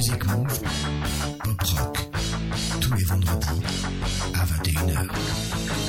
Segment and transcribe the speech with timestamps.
[0.00, 0.60] Music Move,
[1.44, 1.98] Pop Rock,
[2.80, 3.62] tous les vendredis
[4.32, 5.79] à 21h.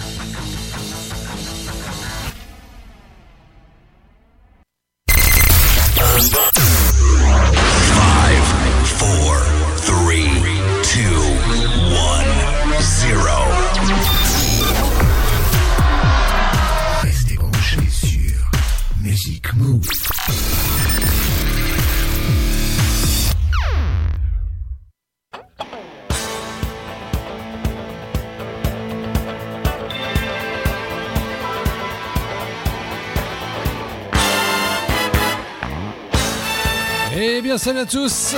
[37.61, 38.35] Salut à tous,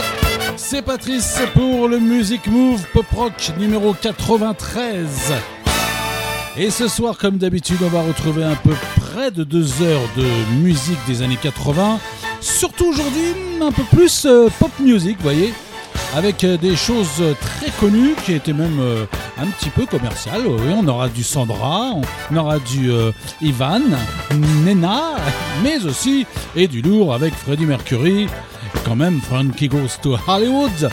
[0.57, 5.33] c'est Patrice pour le Music Move Pop Rock numéro 93.
[6.57, 10.25] Et ce soir, comme d'habitude, on va retrouver un peu près de deux heures de
[10.61, 11.99] musique des années 80.
[12.41, 15.53] Surtout aujourd'hui, un peu plus euh, pop music, vous voyez,
[16.15, 19.05] avec euh, des choses très connues qui étaient même euh,
[19.37, 20.45] un petit peu commerciales.
[20.45, 21.93] Oui, on aura du Sandra,
[22.31, 23.81] on aura du euh, Ivan,
[24.65, 25.15] Nena,
[25.63, 28.27] mais aussi et du lourd avec Freddie Mercury,
[28.85, 30.89] quand même Frankie Goes to Hollywood.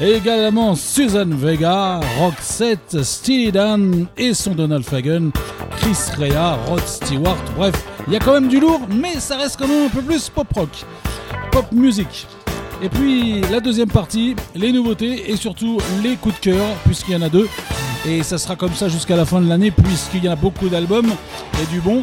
[0.00, 5.30] Également Susan Vega, Roxette, Steely Dan et son Donald Fagen,
[5.76, 7.38] Chris Rea, Rod Stewart.
[7.56, 7.74] Bref,
[8.06, 10.28] il y a quand même du lourd, mais ça reste quand même un peu plus
[10.28, 10.84] pop rock,
[11.52, 12.26] pop music.
[12.82, 17.16] Et puis la deuxième partie, les nouveautés et surtout les coups de cœur, puisqu'il y
[17.16, 17.48] en a deux.
[18.06, 21.12] Et ça sera comme ça jusqu'à la fin de l'année, puisqu'il y a beaucoup d'albums
[21.62, 22.02] et du bon.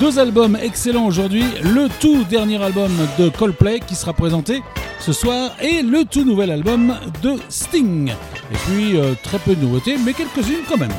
[0.00, 4.62] Deux albums excellents aujourd'hui, le tout dernier album de Coldplay qui sera présenté
[5.00, 8.08] ce soir et le tout nouvel album de Sting.
[8.08, 10.92] Et puis euh, très peu de nouveautés, mais quelques-unes quand même.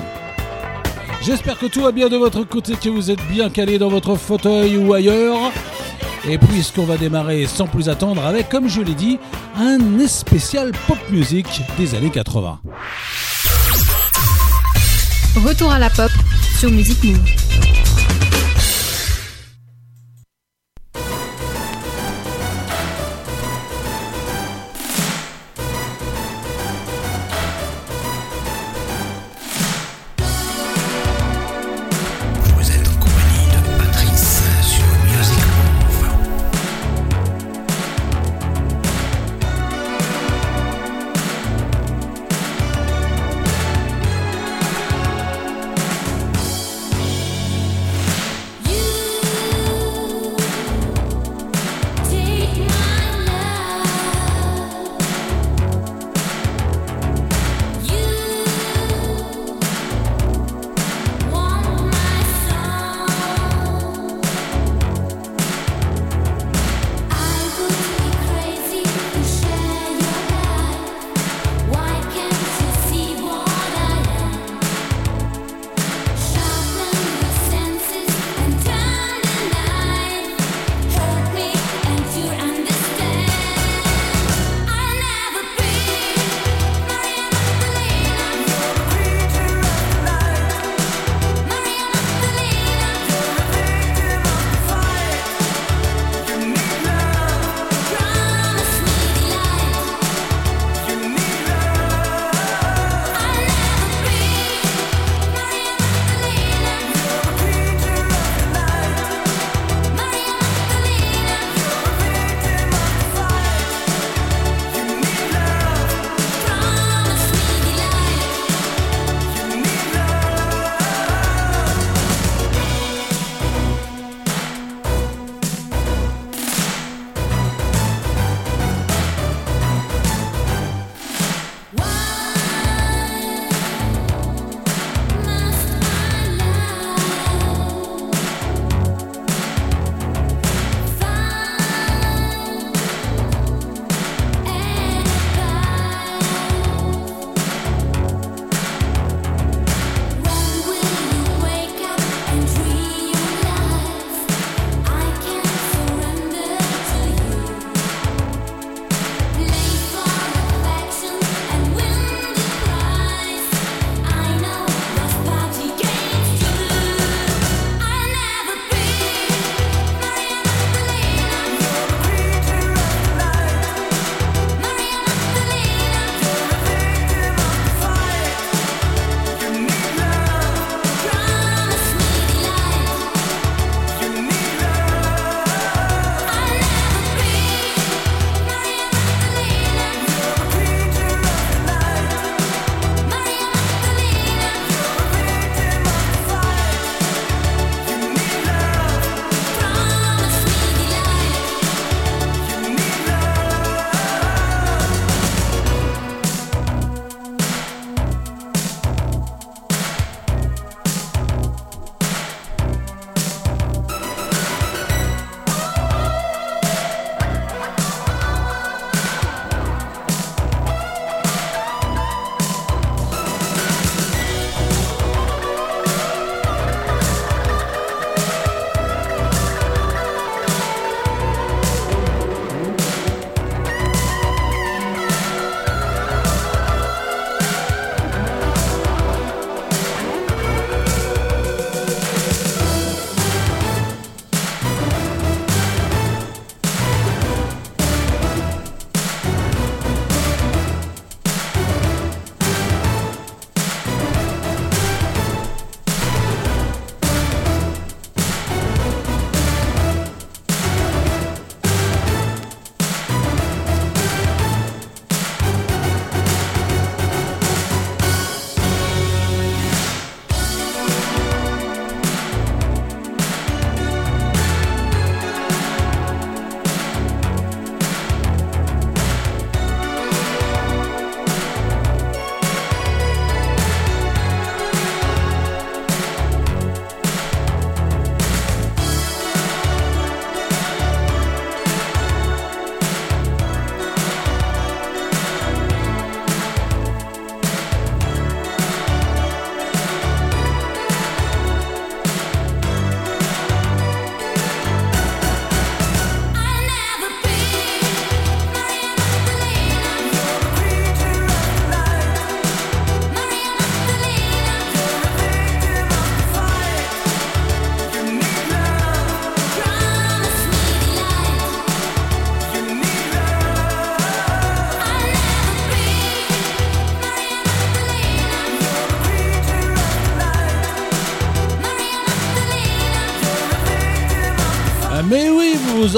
[1.22, 4.18] J'espère que tout va bien de votre côté, que vous êtes bien calé dans votre
[4.18, 5.54] fauteuil ou ailleurs.
[6.28, 9.18] Et puisqu'on va démarrer sans plus attendre avec, comme je l'ai dit,
[9.58, 12.60] un spécial pop music des années 80.
[15.46, 16.12] Retour à la pop
[16.60, 17.49] sur Music Move.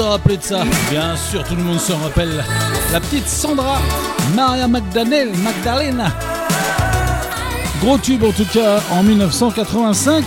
[0.02, 2.44] Rappelé de ça Bien sûr, tout le monde se rappelle.
[2.92, 3.80] La petite Sandra,
[4.34, 6.12] Maria Magdalena.
[7.80, 10.24] Gros tube en tout cas en 1985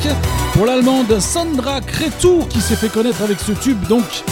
[0.54, 4.24] pour l'allemande Sandra Cretou qui s'est fait connaître avec ce tube donc.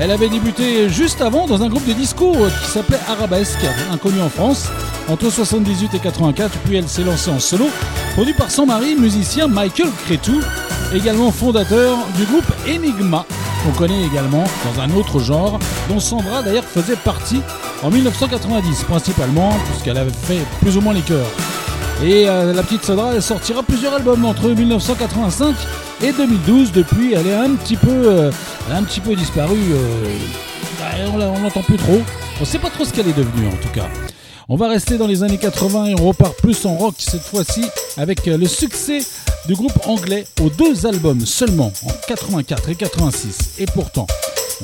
[0.00, 4.30] Elle avait débuté juste avant dans un groupe de disco qui s'appelait Arabesque, inconnu en
[4.30, 4.68] France,
[5.08, 7.66] entre 78 et 84, puis elle s'est lancée en solo,
[8.14, 10.40] produit par son mari, musicien Michael Cretou,
[10.94, 13.26] également fondateur du groupe Enigma,
[13.62, 17.40] qu'on connaît également dans un autre genre, dont Sandra d'ailleurs faisait partie
[17.82, 21.26] en 1990 principalement, puisqu'elle avait fait plus ou moins les chœurs.
[22.02, 25.54] Et euh, la petite Sandra sortira plusieurs albums entre 1985
[26.02, 26.72] et 2012.
[26.72, 28.30] Depuis, elle est un petit peu, euh,
[29.16, 29.72] disparue.
[29.72, 32.00] Euh, on l'entend plus trop.
[32.40, 33.88] On sait pas trop ce qu'elle est devenue en tout cas.
[34.48, 37.64] On va rester dans les années 80 et on repart plus en rock cette fois-ci
[37.96, 38.98] avec le succès
[39.46, 43.54] du groupe anglais aux deux albums seulement en 84 et 86.
[43.58, 44.06] Et pourtant,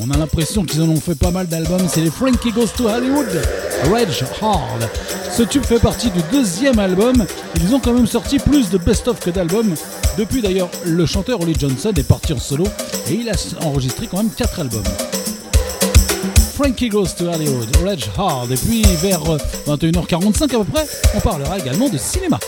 [0.00, 1.88] on a l'impression qu'ils en ont fait pas mal d'albums.
[1.88, 3.42] C'est les Frankie Goes to Hollywood,
[3.90, 4.88] Rage Hard.
[5.36, 7.26] Ce tube fait partie du deuxième album.
[7.56, 9.74] Ils ont quand même sorti plus de best-of que d'albums.
[10.16, 12.64] Depuis d'ailleurs, le chanteur Ollie Johnson est parti en solo
[13.08, 14.84] et il a enregistré quand même 4 albums.
[16.54, 18.50] Frankie Goes to Hollywood, Rage Hard.
[18.50, 19.22] Et puis vers
[19.66, 22.38] 21h45 à peu près, on parlera également de cinéma.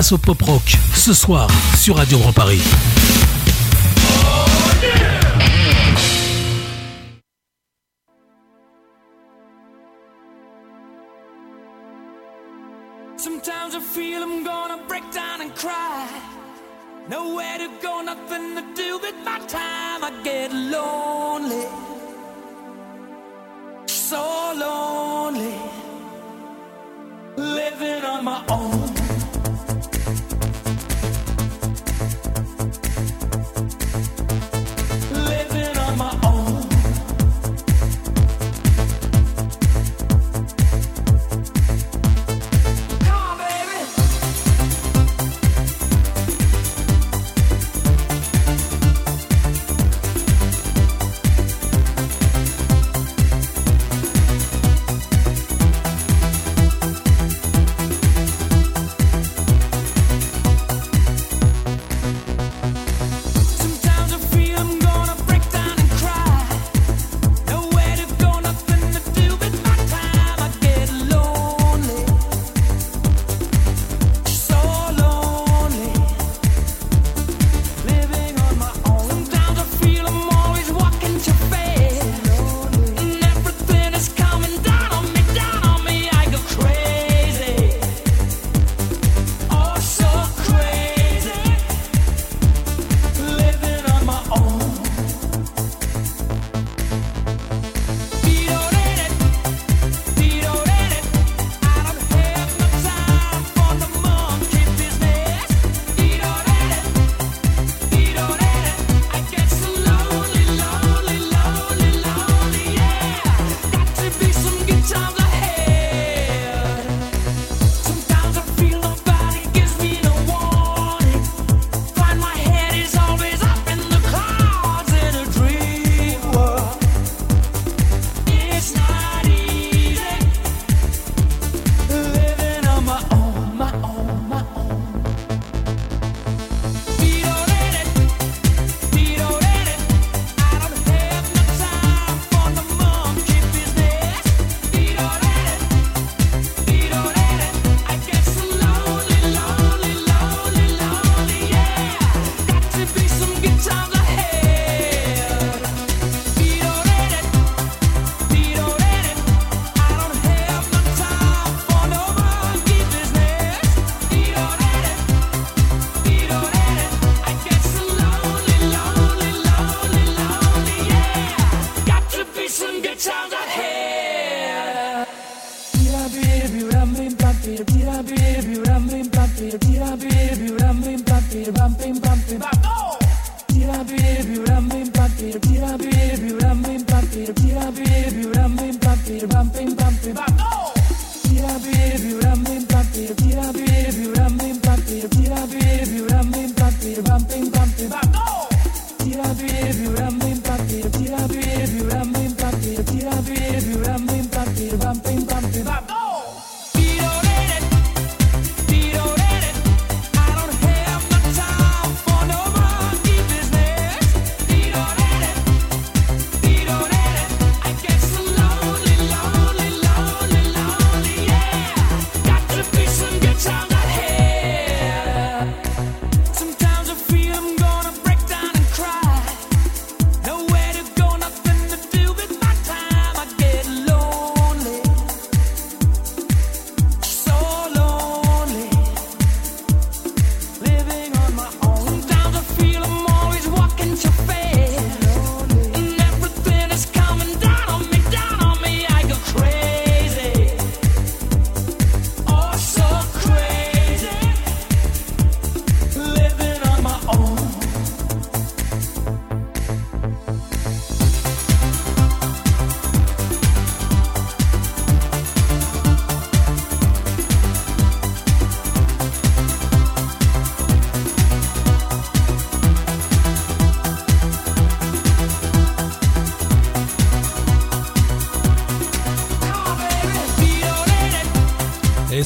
[0.00, 2.62] au pop rock ce soir sur Radio Grand Paris.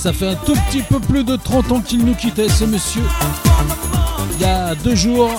[0.05, 3.01] ça fait un tout petit peu plus de 30 ans qu'il nous quittait, ce monsieur.
[4.35, 5.31] Il y a deux jours,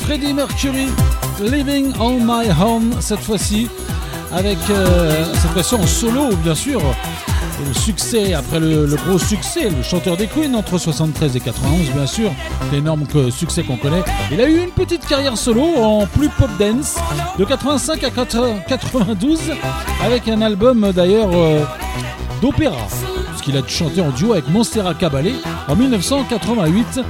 [0.00, 0.88] Freddie Mercury,
[1.40, 3.68] Living on My Home, cette fois-ci,
[4.32, 6.82] avec euh, cette fois-ci en solo, bien sûr.
[7.64, 12.06] Le succès, après le, gros succès, le chanteur des Queen entre 73 et 91, bien
[12.08, 12.32] sûr,
[12.72, 14.02] l'énorme euh, succès qu'on connaît.
[14.32, 16.96] Il a eu une petite carrière solo en plus pop dance
[17.38, 19.38] de 85 à 92,
[20.04, 21.62] avec un album d'ailleurs euh,
[22.42, 22.88] d'opéra
[23.48, 25.34] puisqu'il a chanté en duo avec Monstera Caballé
[25.68, 27.00] en 1988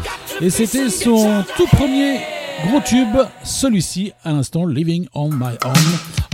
[0.41, 2.21] et c'était son tout premier
[2.67, 5.75] gros tube, celui-ci à l'instant Living on My Own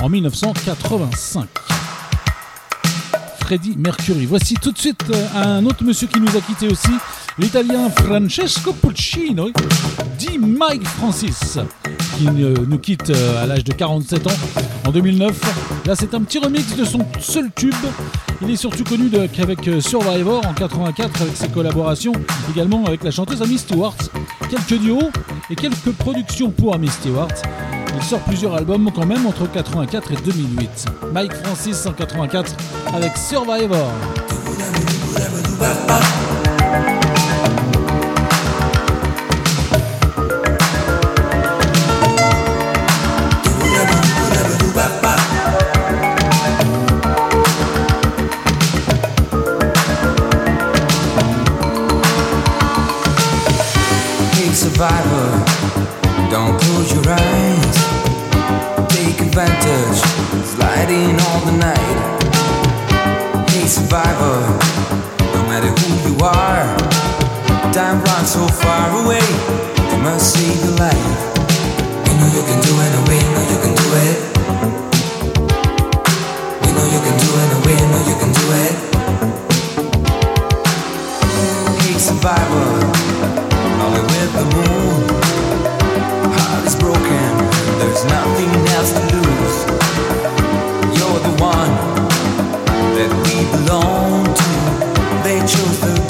[0.03, 1.49] en 1985.
[3.40, 4.27] Freddie Mercury.
[4.27, 6.93] Voici tout de suite un autre monsieur qui nous a quitté aussi,
[7.38, 9.51] l'italien Francesco Puccino,
[10.19, 11.59] dit Mike Francis,
[12.16, 14.31] qui nous quitte euh, à l'âge de 47 ans
[14.87, 15.87] en 2009.
[15.87, 17.74] Là, c'est un petit remix de son seul tube.
[18.42, 22.12] Il est surtout connu qu'avec euh, Survivor en 84, avec ses collaborations
[22.50, 23.96] également avec la chanteuse Amy Stewart.
[24.50, 25.11] Quelques duos
[25.50, 27.29] et quelques productions pour Amy Stewart.
[27.96, 30.87] Il sort plusieurs albums quand même entre 84 et 2008.
[31.12, 32.55] Mike Francis en 84
[32.94, 33.90] avec survivor,
[63.94, 64.42] Survivor,
[65.38, 66.66] no matter who you are,
[67.70, 69.22] time runs so far away.
[69.92, 71.14] You must save your life.
[72.02, 74.18] We know you can do it, and we know you can do it.
[76.59, 78.74] We know you can do it, and we know you can do it.
[81.78, 82.66] Hey, survivor
[83.78, 85.07] only with the moon.
[86.35, 87.30] Heart is broken,
[87.78, 88.74] there's nothing
[93.57, 94.51] belong to.
[95.23, 96.04] They chose the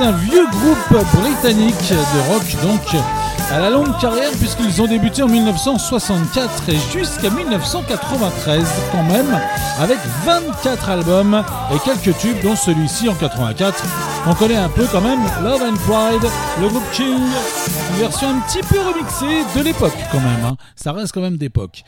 [0.00, 2.80] un vieux groupe britannique de rock, donc
[3.52, 9.38] à la longue carrière, puisqu'ils ont débuté en 1964 et jusqu'à 1993, quand même,
[9.78, 13.84] avec 24 albums et quelques tubes, dont celui-ci en 84.
[14.26, 16.30] On connaît un peu quand même Love and Pride,
[16.60, 17.18] le groupe King,
[17.92, 20.44] une version un petit peu remixée de l'époque, quand même.
[20.44, 20.56] hein.
[20.76, 21.84] Ça reste quand même d'époque.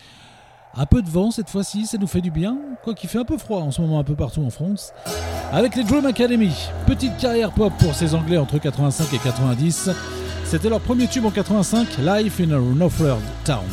[0.78, 3.38] Un peu de vent cette fois-ci, ça nous fait du bien, quoiqu'il fait un peu
[3.38, 4.92] froid en ce moment un peu partout en France.
[5.52, 6.52] Avec les Drum Academy,
[6.86, 9.90] petite carrière pop pour ces Anglais entre 85 et 90.
[10.44, 13.64] C'était leur premier tube en 85, Life in a Northward Town.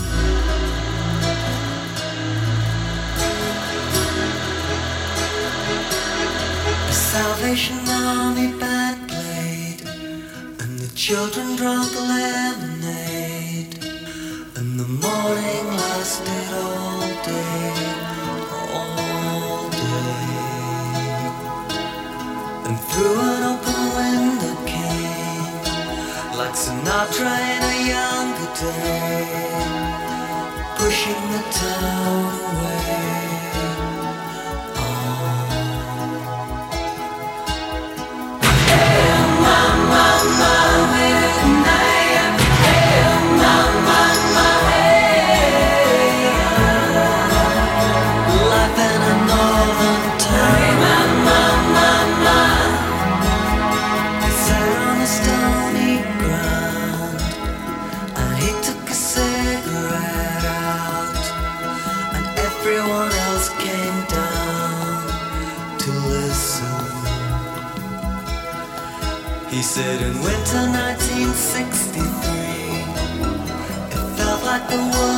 [6.91, 8.53] Salvation Army
[10.59, 12.42] and the children the
[27.03, 29.27] Sinatra in a younger day,
[30.77, 32.42] pushing the town
[69.73, 71.97] said in winter 1963,
[73.89, 75.12] it felt like the world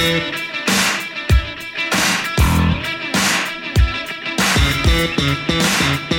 [0.00, 0.34] Thank
[6.04, 6.09] you.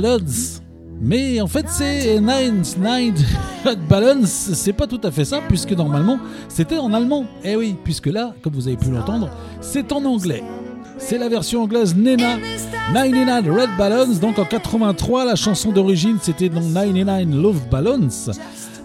[0.00, 0.62] Balance.
[1.02, 3.12] Mais en fait, c'est 99
[3.66, 4.50] Red Balance.
[4.54, 6.18] C'est pas tout à fait ça, puisque normalement,
[6.48, 7.26] c'était en allemand.
[7.44, 9.28] Eh oui, puisque là, comme vous avez pu l'entendre,
[9.60, 10.42] c'est en anglais.
[10.96, 12.38] C'est la version anglaise Nena
[12.94, 14.14] 99 Red Balloons.
[14.18, 18.08] Donc en 83, la chanson d'origine c'était donc 99 Love Balloons.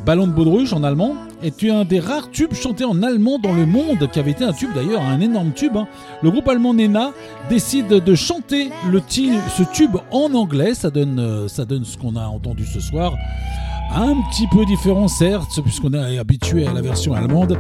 [0.06, 3.66] Ballon de baudruche en allemand est un des rares tubes chantés en allemand dans le
[3.66, 5.76] monde, qui avait été un tube d'ailleurs, un énorme tube.
[5.76, 5.86] hein.
[6.24, 7.12] Le groupe allemand Nena
[7.50, 8.70] décide de chanter
[9.58, 10.74] ce tube en anglais.
[10.74, 13.14] Ça donne, euh, ça donne ce qu'on a entendu ce soir.
[13.96, 17.58] Un petit peu différent certes, puisqu'on est habitué à la version allemande.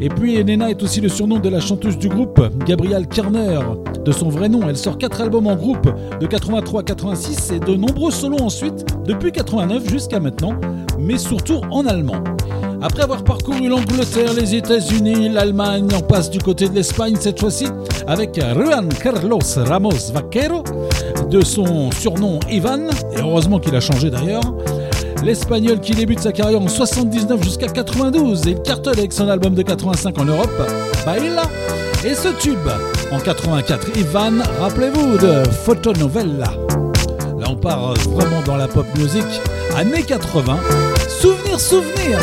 [0.00, 3.60] Et puis Nena est aussi le surnom de la chanteuse du groupe, Gabrielle Kerner.
[4.04, 5.88] De son vrai nom, elle sort 4 albums en groupe
[6.20, 10.52] de 83 à 86 et de nombreux solos ensuite, depuis 89 jusqu'à maintenant,
[10.98, 12.22] mais surtout en allemand.
[12.82, 17.66] Après avoir parcouru l'Angleterre, les États-Unis, l'Allemagne, on passe du côté de l'Espagne cette fois-ci
[18.06, 20.64] avec Juan Carlos Ramos Vaquero,
[21.28, 24.54] de son surnom Ivan, et heureusement qu'il a changé d'ailleurs.
[25.22, 29.54] L'Espagnol qui débute sa carrière en 79 jusqu'à 92 et il cartonne avec son album
[29.54, 30.70] de 85 en Europe,
[31.04, 31.42] Baila,
[32.02, 32.56] et ce tube
[33.12, 36.54] en 84, Ivan, rappelez-vous de Fotonovella.
[37.38, 39.24] Là on part vraiment dans la pop music,
[39.76, 40.56] années 80,
[41.20, 42.18] souvenir, souvenir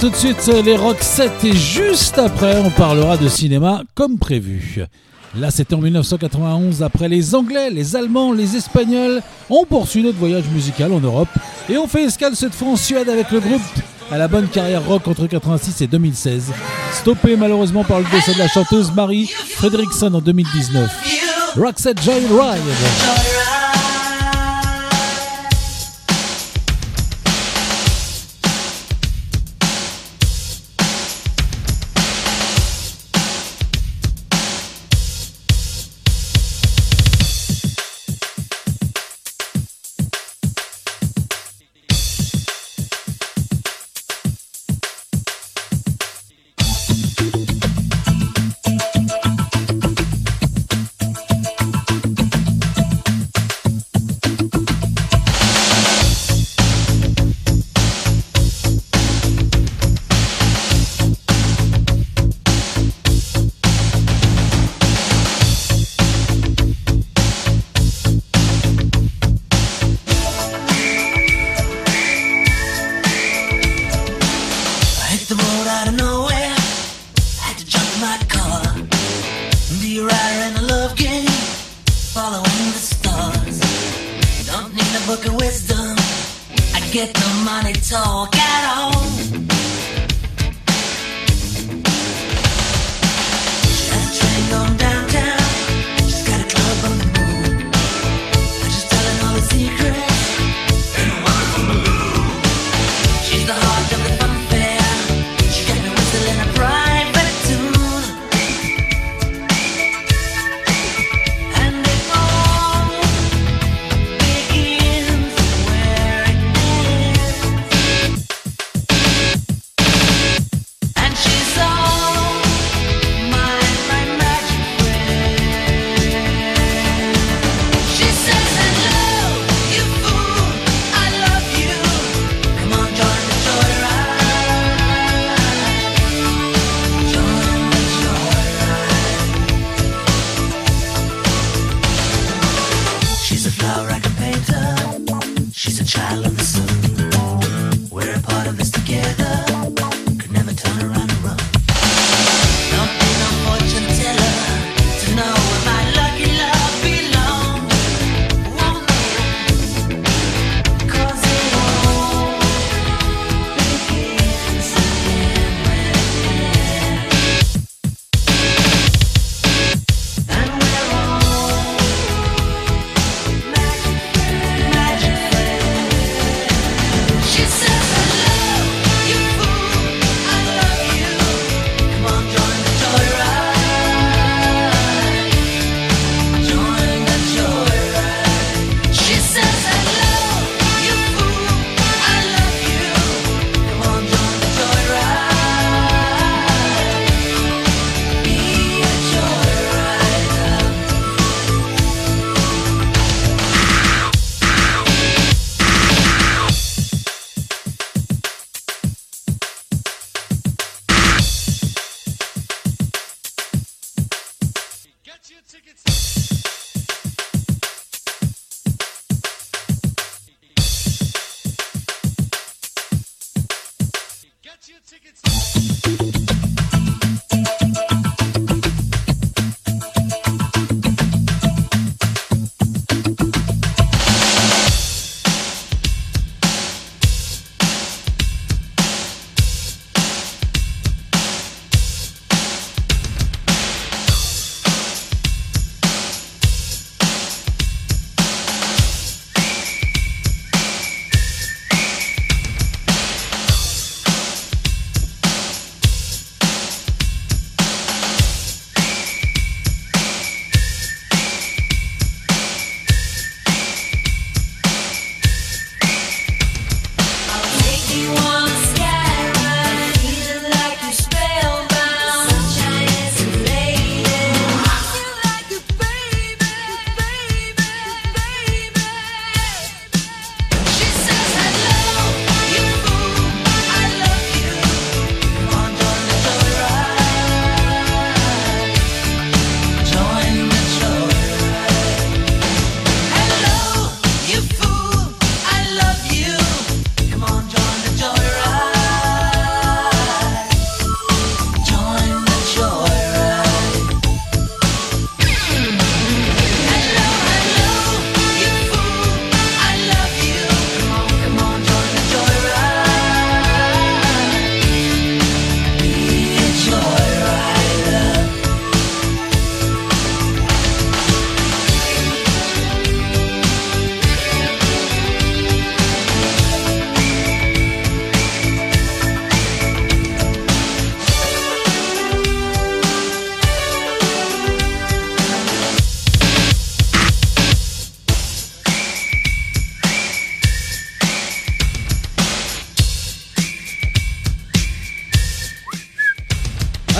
[0.00, 4.84] Tout de suite euh, les Roxettes et juste après, on parlera de cinéma comme prévu.
[5.36, 9.22] Là, c'était en 1991, après les Anglais, les Allemands, les Espagnols.
[9.48, 11.28] On poursuit notre voyage musical en Europe
[11.70, 13.62] et on fait escale cette fois en avec le groupe
[14.10, 16.52] à la bonne carrière rock entre 86 et 2016.
[16.92, 21.54] Stoppé malheureusement par le décès de la chanteuse Marie Fredriksson en 2019.
[21.56, 23.33] Roxette Joyride.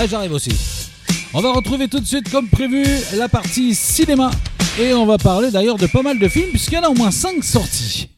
[0.07, 0.51] J'arrive aussi.
[1.33, 2.85] On va retrouver tout de suite, comme prévu,
[3.15, 4.29] la partie cinéma.
[4.79, 6.93] Et on va parler d'ailleurs de pas mal de films, puisqu'il y en a au
[6.93, 8.09] moins 5 sorties.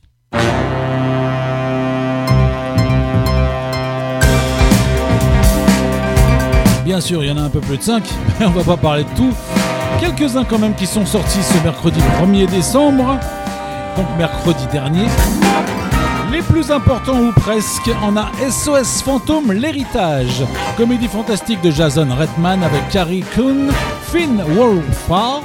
[6.83, 8.03] Bien sûr, il y en a un peu plus de 5,
[8.39, 9.33] mais on va pas parler de tout.
[9.99, 13.17] Quelques-uns quand même qui sont sortis ce mercredi 1er décembre,
[13.95, 15.05] donc mercredi dernier.
[16.37, 20.43] Les plus importants ou presque, on a SOS Fantôme, l'héritage.
[20.77, 23.69] Comédie fantastique de Jason Redman avec Carrie Coon,
[24.03, 25.41] Finn Wolfhard,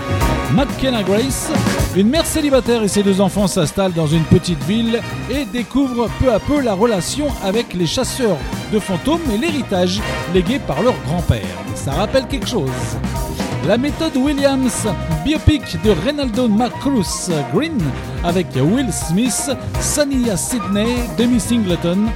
[0.52, 1.50] McKenna Grace.
[1.96, 6.30] Une mère célibataire et ses deux enfants s'installent dans une petite ville et découvrent peu
[6.30, 8.36] à peu la relation avec les chasseurs
[8.70, 9.98] de fantômes et l'héritage
[10.34, 11.56] légué par leur grand-père.
[11.74, 12.68] Ça rappelle quelque chose.
[13.66, 14.86] La méthode Williams,
[15.24, 17.78] biopic de Reynaldo Macruz Green
[18.24, 19.50] avec Will Smith,
[19.80, 22.08] Sania Sidney, Demi Singleton.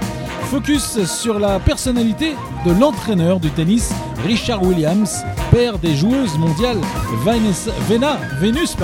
[0.50, 2.34] Focus sur la personnalité
[2.64, 3.90] de l'entraîneur du tennis
[4.26, 6.80] Richard Williams, père des joueuses mondiales
[7.24, 8.76] Vanessa- Vena, Venus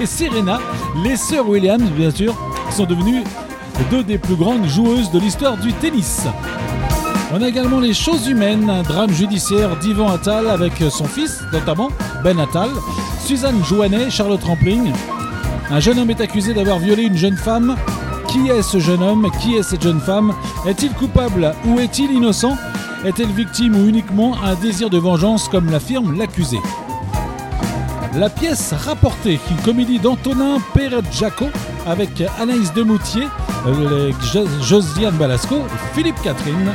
[0.00, 0.58] et Serena.
[1.04, 2.34] Les sœurs Williams, bien sûr,
[2.70, 3.22] sont devenues
[3.90, 6.26] deux des plus grandes joueuses de l'histoire du tennis.
[7.34, 11.88] On a également Les Choses Humaines, un drame judiciaire d'Ivan Attal avec son fils, notamment
[12.22, 12.68] Ben Attal,
[13.24, 14.92] Suzanne Jouanet, Charlotte Rampling.
[15.70, 17.76] Un jeune homme est accusé d'avoir violé une jeune femme.
[18.28, 19.30] Qui est ce jeune homme?
[19.40, 20.34] Qui est cette jeune femme?
[20.66, 22.54] Est-il coupable ou est-il innocent?
[23.02, 26.58] Est-elle victime ou uniquement un désir de vengeance comme l'affirme l'accusé?
[28.14, 31.46] La pièce rapportée, une comédie d'Antonin Perjaco
[31.86, 33.26] avec Anaïs Demoutier,
[34.60, 35.62] Josiane Balasco
[35.94, 36.72] Philippe Catherine.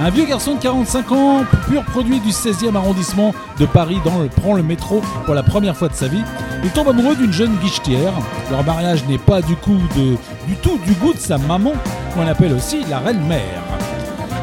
[0.00, 4.28] Un vieux garçon de 45 ans, pur produit du 16e arrondissement de Paris, dans le,
[4.28, 6.22] prend le métro pour la première fois de sa vie.
[6.62, 8.12] Il tombe amoureux d'une jeune guichetière.
[8.48, 11.72] Leur mariage n'est pas du, coup du tout du goût de sa maman,
[12.14, 13.60] qu'on appelle aussi la reine-mère.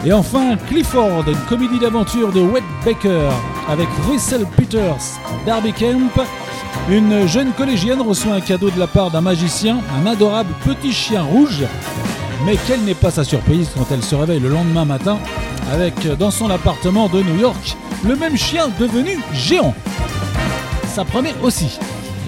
[0.06, 3.30] Et enfin, Clifford, une comédie d'aventure de Wade Baker
[3.70, 6.22] avec Russell Peters, Darby Kemp.
[6.90, 11.24] Une jeune collégienne reçoit un cadeau de la part d'un magicien, un adorable petit chien
[11.24, 11.64] rouge.
[12.44, 15.18] Mais quelle n'est pas sa surprise quand elle se réveille le lendemain matin
[15.72, 19.74] avec dans son appartement de New York le même chien devenu géant.
[20.94, 21.80] Ça promet aussi.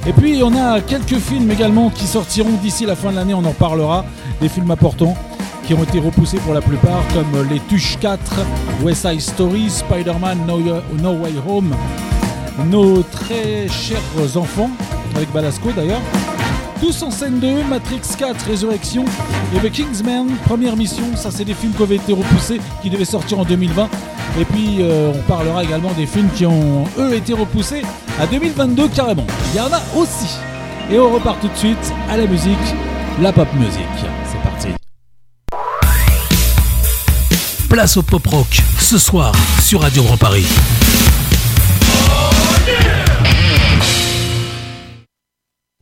[0.07, 3.45] Et puis on a quelques films également qui sortiront d'ici la fin de l'année, on
[3.45, 4.05] en parlera.
[4.41, 5.15] Des films importants
[5.65, 8.19] qui ont été repoussés pour la plupart, comme Les Tuches 4,
[8.83, 11.75] West Side Story, Spider-Man No Way Home,
[12.69, 14.69] Nos très chers enfants,
[15.15, 16.01] avec Balasco d'ailleurs.
[16.81, 19.03] Tous en scène 2, Matrix 4, Résurrection
[19.55, 21.15] et The Kingsman, première mission.
[21.15, 23.89] Ça, c'est des films qui avaient été repoussés, qui devaient sortir en 2020.
[24.39, 27.81] Et puis, euh, on parlera également des films qui ont, eux, été repoussés
[28.19, 29.25] à 2022 carrément.
[29.53, 30.37] Il y en a aussi.
[30.91, 32.57] Et on repart tout de suite à la musique,
[33.21, 33.87] la pop music.
[34.31, 34.67] C'est parti.
[37.69, 40.45] Place au pop rock ce soir sur Radio Grand Paris.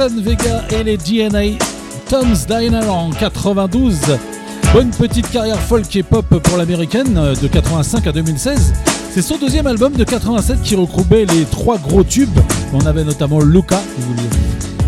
[0.00, 1.58] Suzanne Vega et les DNA,
[2.08, 3.98] Tom's Diner en 92.
[4.72, 8.72] Bonne petite carrière folk et pop pour l'américaine de 85 à 2016.
[9.10, 12.38] C'est son deuxième album de 87 qui regroupait les trois gros tubes.
[12.72, 13.78] On avait notamment Luca,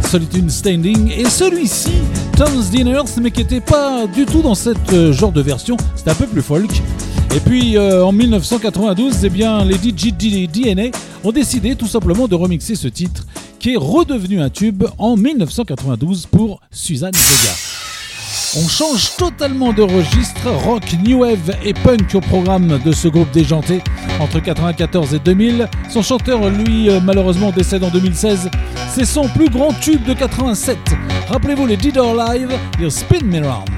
[0.09, 1.93] Solitude Standing et celui-ci,
[2.35, 5.77] Tom's Dinners, mais qui n'était pas du tout dans cette euh, genre de version.
[5.95, 6.71] C'était un peu plus folk.
[7.37, 12.35] Et puis euh, en 1992, eh bien, les DJ DNA ont décidé tout simplement de
[12.35, 13.27] remixer ce titre
[13.63, 17.55] qui est redevenu un tube en 1992 pour Suzanne Vega.
[18.57, 23.31] On change totalement de registre, rock, new wave et punk au programme de ce groupe
[23.31, 23.81] déjanté
[24.21, 25.69] entre 94 et 2000.
[25.89, 28.51] Son chanteur, lui, euh, malheureusement décède en 2016.
[28.93, 30.77] C'est son plus grand tube de 87.
[31.29, 32.51] Rappelez-vous les Didor Live,
[32.81, 33.72] You Spin Me Round.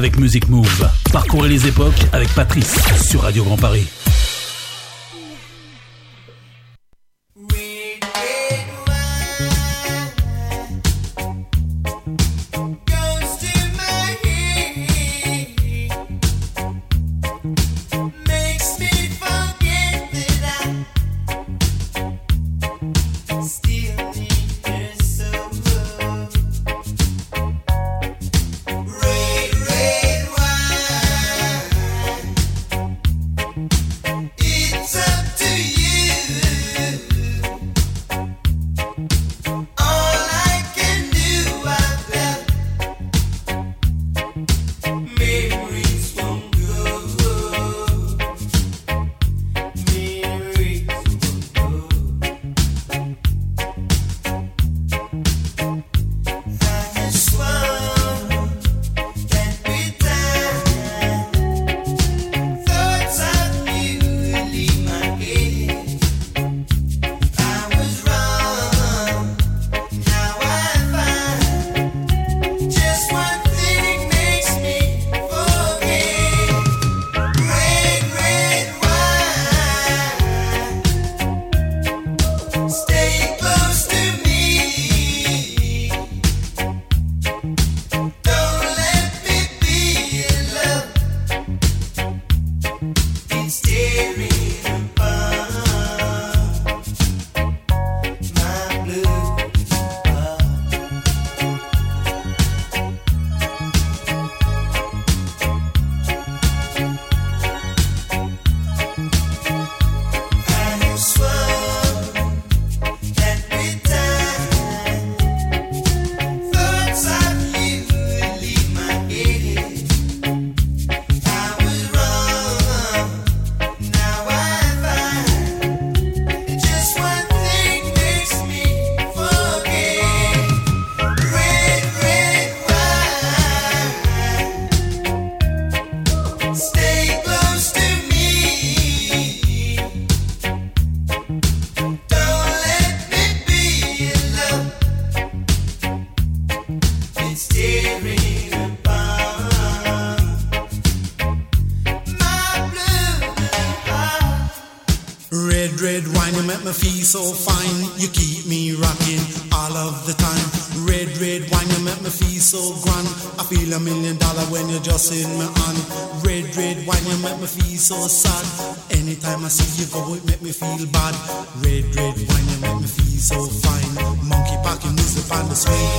[0.00, 0.88] avec Music Move.
[1.12, 2.74] Parcourez les époques avec Patrice
[3.06, 3.86] sur Radio Grand Paris.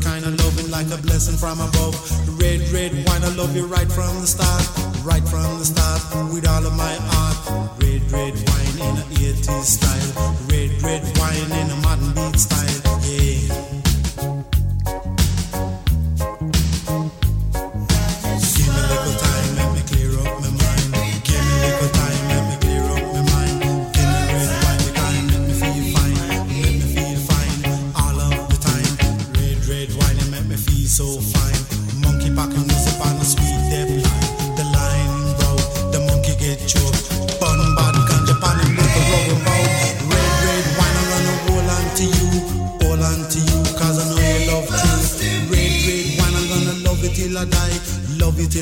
[0.00, 1.94] Kind of loving like a blessing from above.
[2.38, 4.62] Red, red, wine, I love you right from the start.
[5.02, 7.72] Right from the start, with all of my heart.
[7.80, 10.36] Red, red wine in a 80s style.
[10.48, 13.00] Red, red wine in a modern beat style.
[13.02, 13.83] Yeah.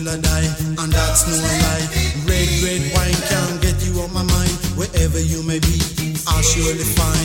[0.03, 0.49] Till I die,
[0.83, 1.87] and that's no lie.
[2.27, 4.51] Red, red wine can't get you off my mind.
[4.77, 5.81] Wherever you may be,
[6.27, 7.22] I'll surely find.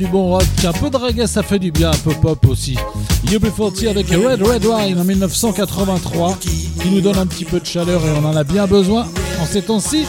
[0.00, 2.74] Du bon rock, un peu de reggae ça fait du bien, un peu pop aussi.
[3.26, 8.00] UB40 avec Red Red Wine en 1983 qui nous donne un petit peu de chaleur
[8.06, 9.06] et on en a bien besoin
[9.38, 10.06] en ces temps-ci.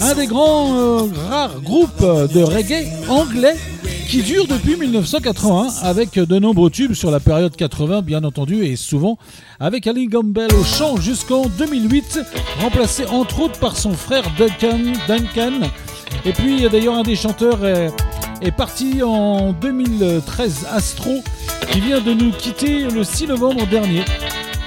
[0.00, 3.56] Un des grands euh, rares groupes de reggae anglais
[4.08, 8.76] qui dure depuis 1981 avec de nombreux tubes sur la période 80 bien entendu et
[8.76, 9.18] souvent
[9.60, 12.20] avec Ali Gambel au chant jusqu'en 2008
[12.62, 15.68] remplacé entre autres par son frère Duncan, Duncan.
[16.24, 17.58] et puis d'ailleurs un des chanteurs
[18.42, 21.22] est parti en 2013 Astro
[21.70, 24.04] qui vient de nous quitter le 6 novembre dernier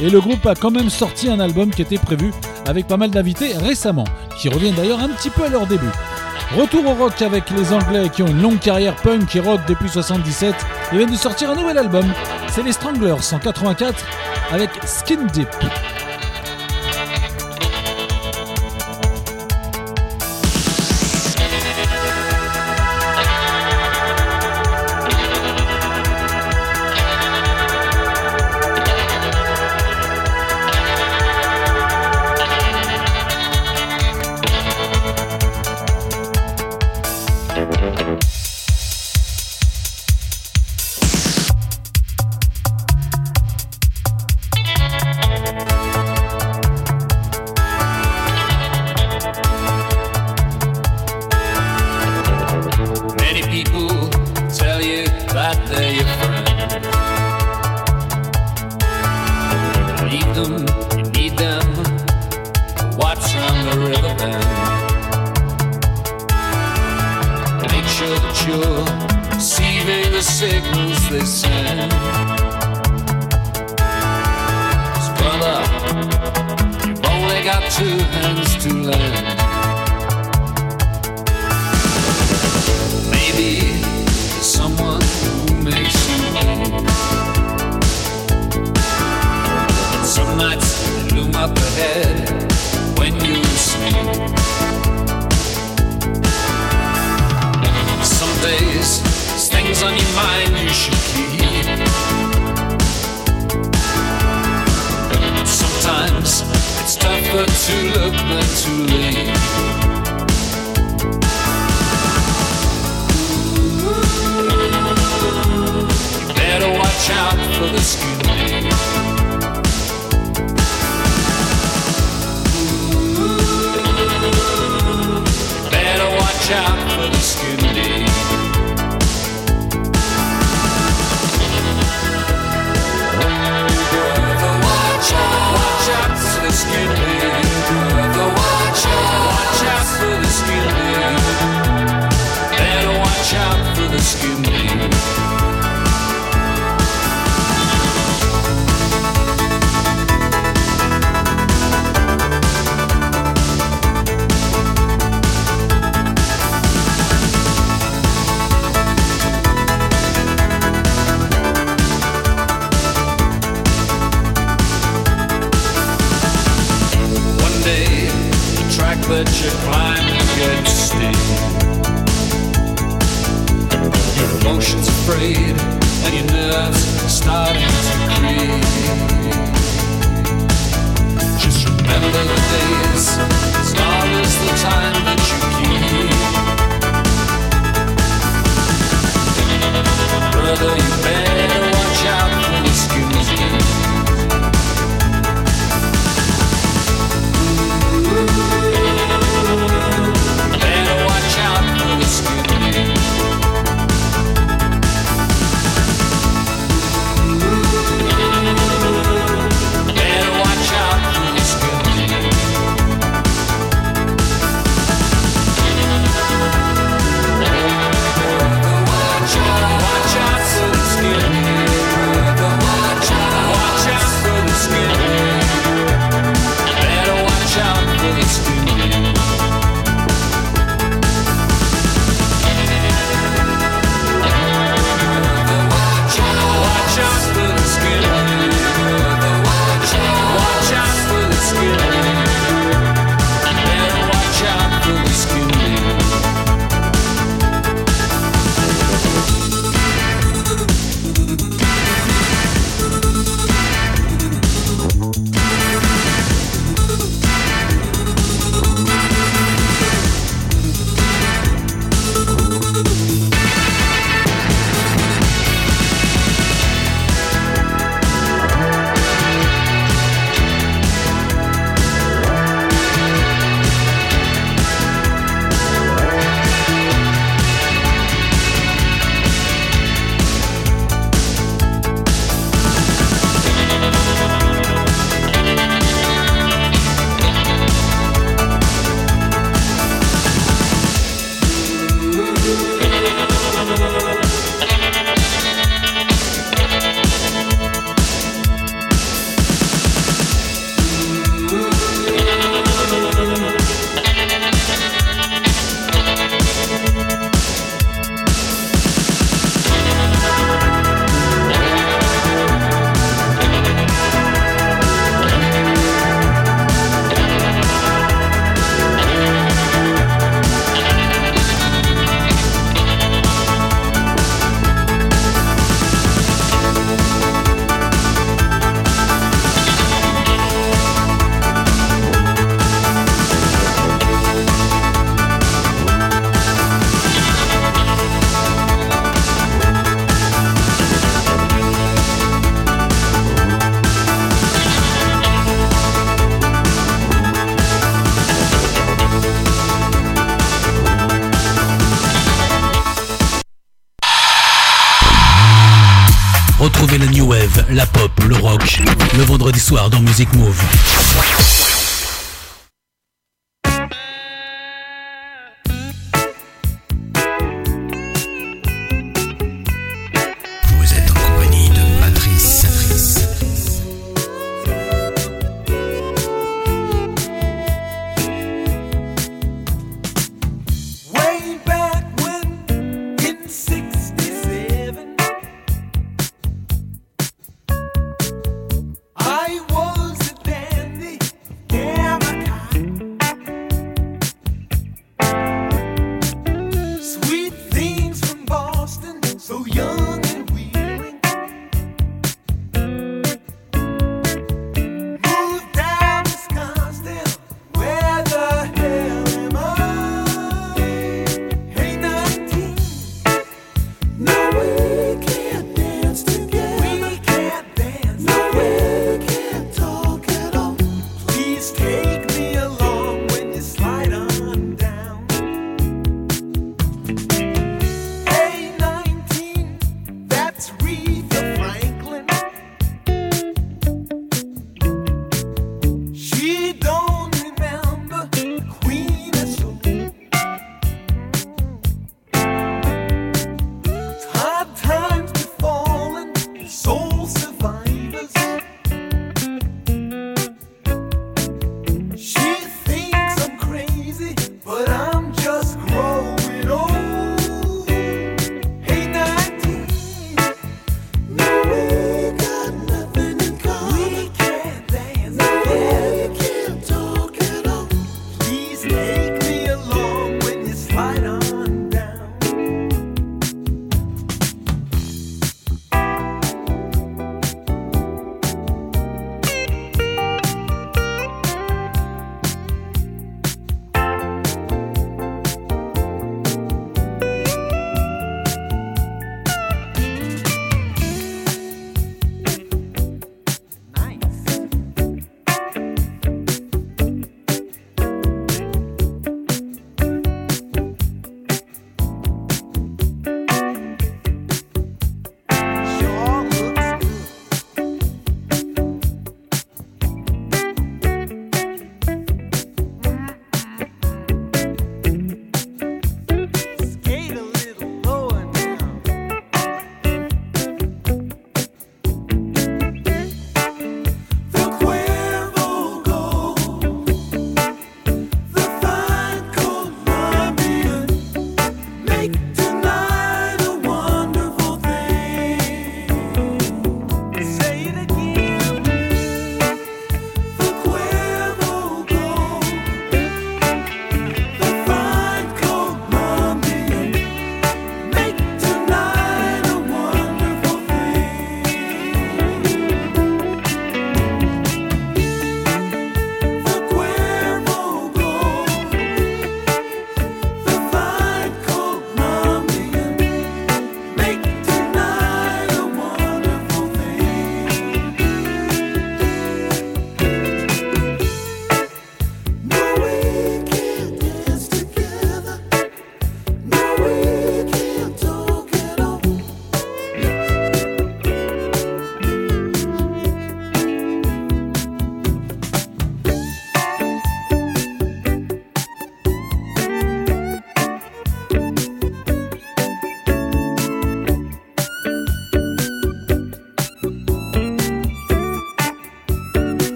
[0.00, 2.32] et le groupe a quand même sorti un album qui était prévu
[2.66, 4.04] avec pas mal d'invités récemment,
[4.38, 5.90] qui reviennent d'ailleurs un petit peu à leur début.
[6.56, 9.88] Retour au rock avec les Anglais qui ont une longue carrière punk et rock depuis
[9.88, 10.54] 77.
[10.92, 12.06] Ils viennent de sortir un nouvel album.
[12.48, 14.04] C'est les Stranglers en 84
[14.50, 15.48] avec Skin Deep.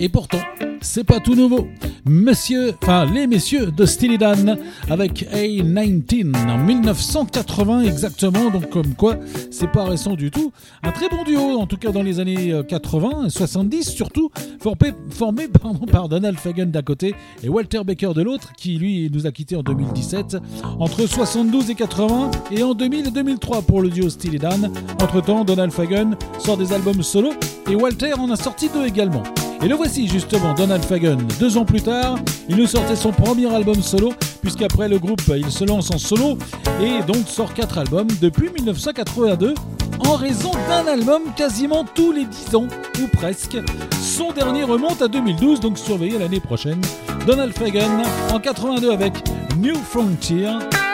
[0.00, 0.38] Et pourtant,
[0.80, 1.66] c'est pas tout nouveau.
[2.04, 4.56] Monsieur, enfin les messieurs de Steely Dan
[4.88, 9.16] avec A19 en 1980 exactement, donc comme quoi
[9.50, 10.52] c'est pas récent du tout.
[10.82, 14.30] Un très bon duo, en tout cas dans les années euh, 80 et 70 surtout,
[14.60, 15.48] formé,
[15.92, 19.56] par Donald Fagen d'un côté et Walter Baker de l'autre, qui lui nous a quittés
[19.56, 20.36] en 2017.
[20.78, 24.72] Entre 72 et 80 et en 2000 et 2003 pour le duo Steely Dan.
[25.02, 27.32] Entre temps, Donald Fagen sort des albums solo
[27.68, 29.24] et Walter en a sorti deux également.
[29.60, 31.18] Et le voici justement, Donald Fagen.
[31.40, 32.16] Deux ans plus tard,
[32.48, 36.38] il nous sortait son premier album solo, puisqu'après le groupe, il se lance en solo
[36.80, 39.54] et donc sort quatre albums depuis 1982,
[39.98, 42.68] en raison d'un album quasiment tous les 10 ans,
[43.02, 43.58] ou presque.
[44.00, 46.80] Son dernier remonte à 2012, donc surveillez l'année prochaine.
[47.26, 48.02] Donald Fagen
[48.32, 49.12] en 82 avec
[49.56, 50.52] New Frontier,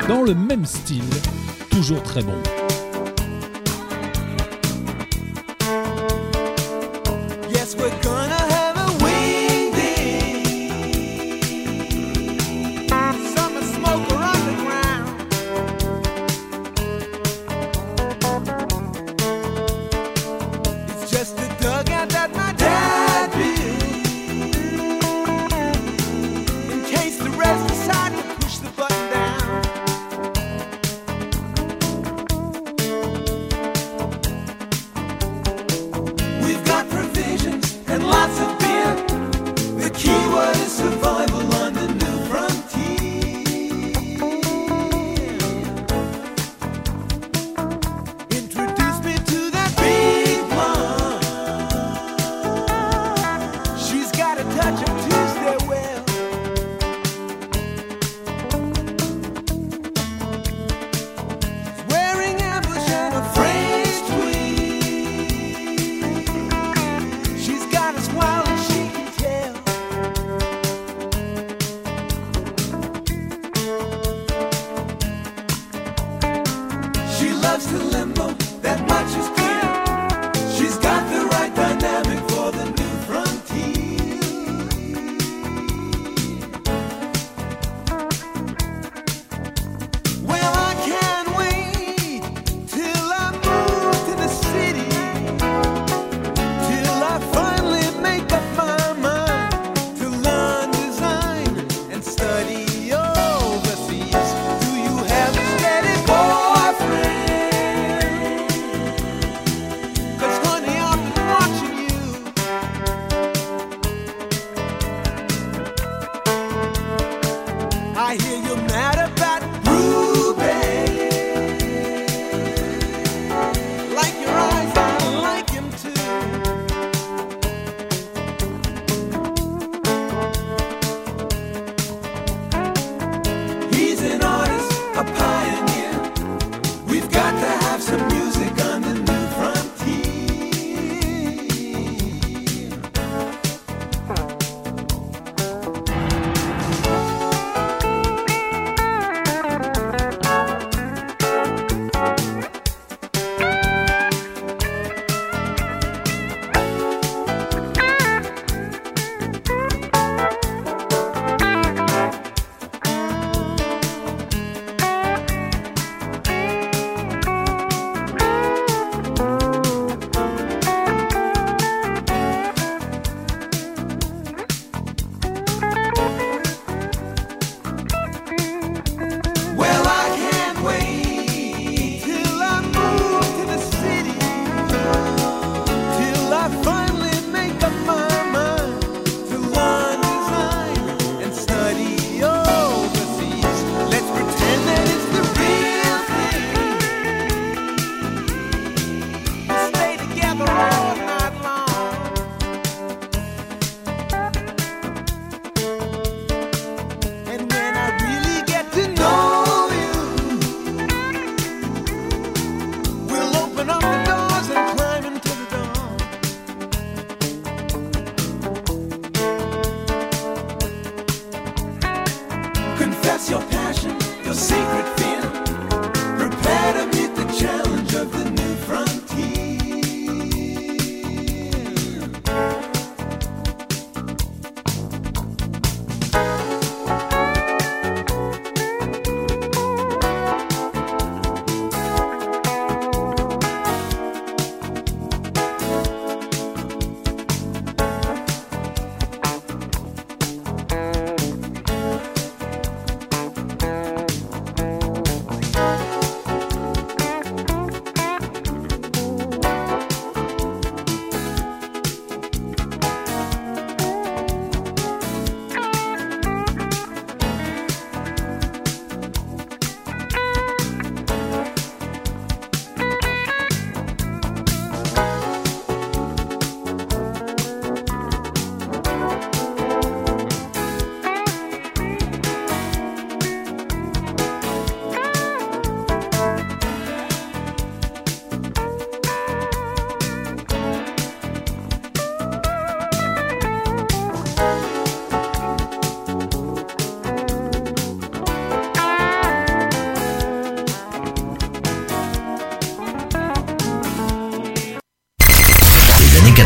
[0.08, 1.04] dans le même style,
[1.70, 2.32] toujours très bon.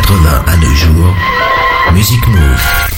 [0.09, 1.15] 80 à nos jours,
[1.93, 2.88] Music Move.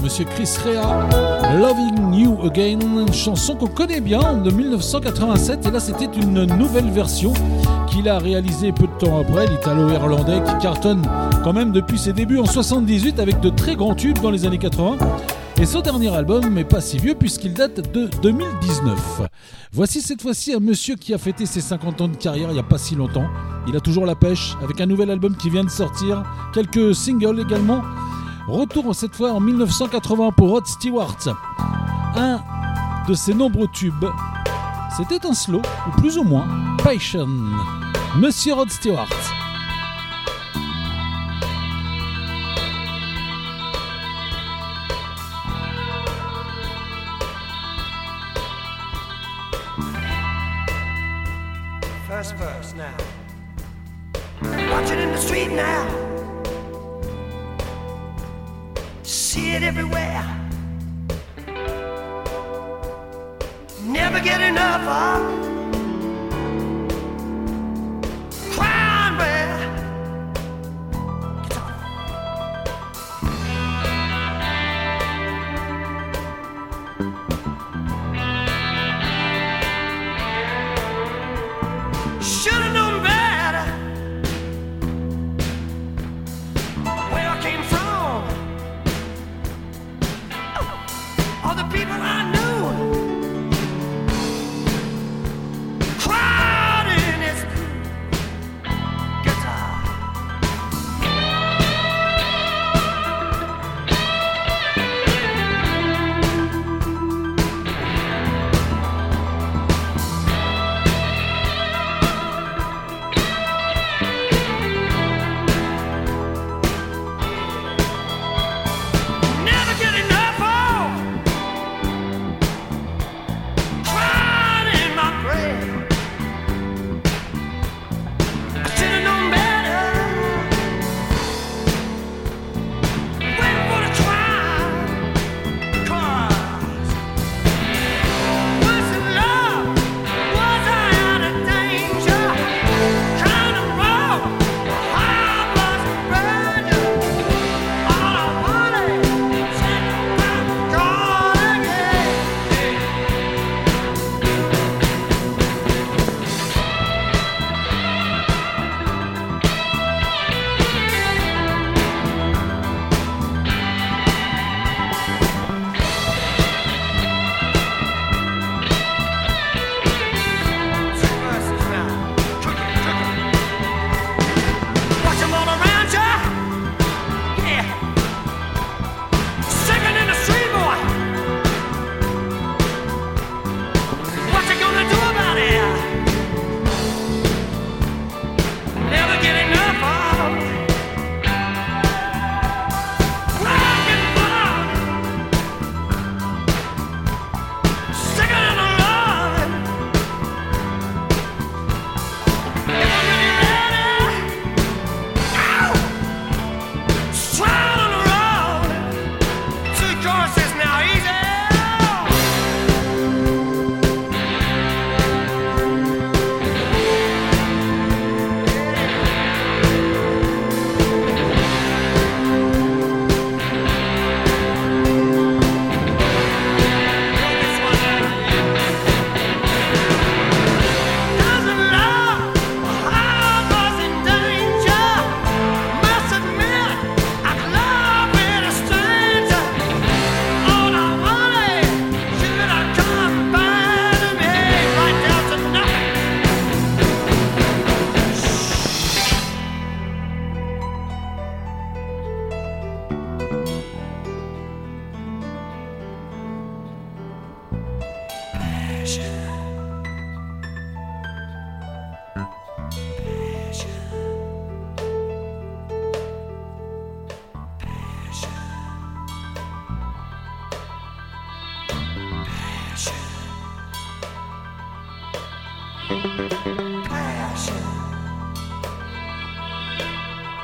[0.00, 5.80] Monsieur Chris Rea, Loving You Again, une chanson qu'on connaît bien de 1987 et là
[5.80, 7.34] c'était une nouvelle version
[7.88, 11.02] qu'il a réalisée peu de temps après, l'italo-irlandais qui cartonne
[11.44, 14.58] quand même depuis ses débuts en 78 avec de très grands tubes dans les années
[14.58, 14.96] 80.
[15.60, 19.22] Et son dernier album n'est pas si vieux puisqu'il date de 2019.
[19.72, 22.60] Voici cette fois-ci un monsieur qui a fêté ses 50 ans de carrière il n'y
[22.60, 23.26] a pas si longtemps.
[23.68, 26.22] Il a toujours la pêche avec un nouvel album qui vient de sortir,
[26.54, 27.82] quelques singles également.
[28.48, 31.16] Retour cette fois en 1980 pour Rod Stewart.
[32.16, 32.40] Un
[33.06, 34.06] de ses nombreux tubes,
[34.96, 36.46] c'était un slow, ou plus ou moins,
[36.82, 37.28] Passion.
[38.16, 39.08] Monsieur Rod Stewart.
[59.32, 60.22] See it everywhere.
[63.82, 65.61] Never get enough of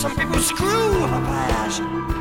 [0.00, 1.84] Some people screw up passion.
[1.84, 2.19] Passion.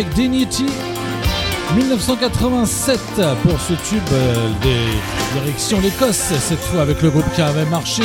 [0.00, 0.64] Avec Dignity
[1.76, 3.00] 1987
[3.42, 8.02] pour ce tube euh, des directions l'Écosse, cette fois avec le groupe qui avait marché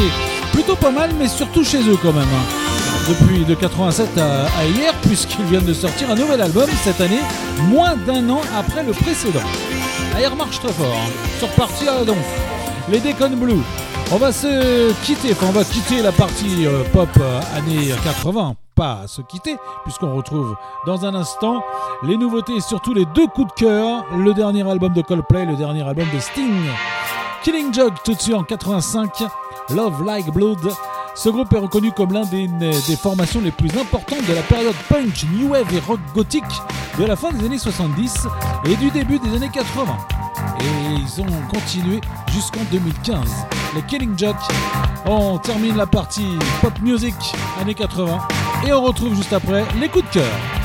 [0.51, 2.23] plutôt pas mal, mais surtout chez eux quand même.
[2.23, 3.07] hein.
[3.07, 7.22] Depuis de 87 à, hier, puisqu'ils viennent de sortir un nouvel album cette année,
[7.69, 9.39] moins d'un an après le précédent.
[10.13, 11.11] Ah, ils remarchent très fort, hein.
[11.39, 12.17] sont repartis à la donf.
[12.91, 13.61] Les Decon Blue.
[14.11, 18.55] On va se quitter, enfin on va quitter la partie euh, pop euh, années 80,
[18.76, 21.64] pas se quitter, puisqu'on retrouve dans un instant
[22.03, 25.56] les nouveautés et surtout les deux coups de cœur, le dernier album de Coldplay, le
[25.56, 26.61] dernier album de Sting.
[27.43, 29.23] Killing Joke tout de suite en 85,
[29.69, 30.72] Love Like Blood.
[31.15, 34.76] Ce groupe est reconnu comme l'un des, des formations les plus importantes de la période
[34.89, 36.43] punk, new wave et rock gothique
[36.99, 38.27] de la fin des années 70
[38.65, 39.97] et du début des années 80.
[40.60, 42.02] Et ils ont continué
[42.34, 43.18] jusqu'en 2015.
[43.76, 44.35] Les Killing Joke.
[45.06, 47.15] On termine la partie pop music
[47.61, 48.19] années 80
[48.66, 50.65] et on retrouve juste après les coups de cœur.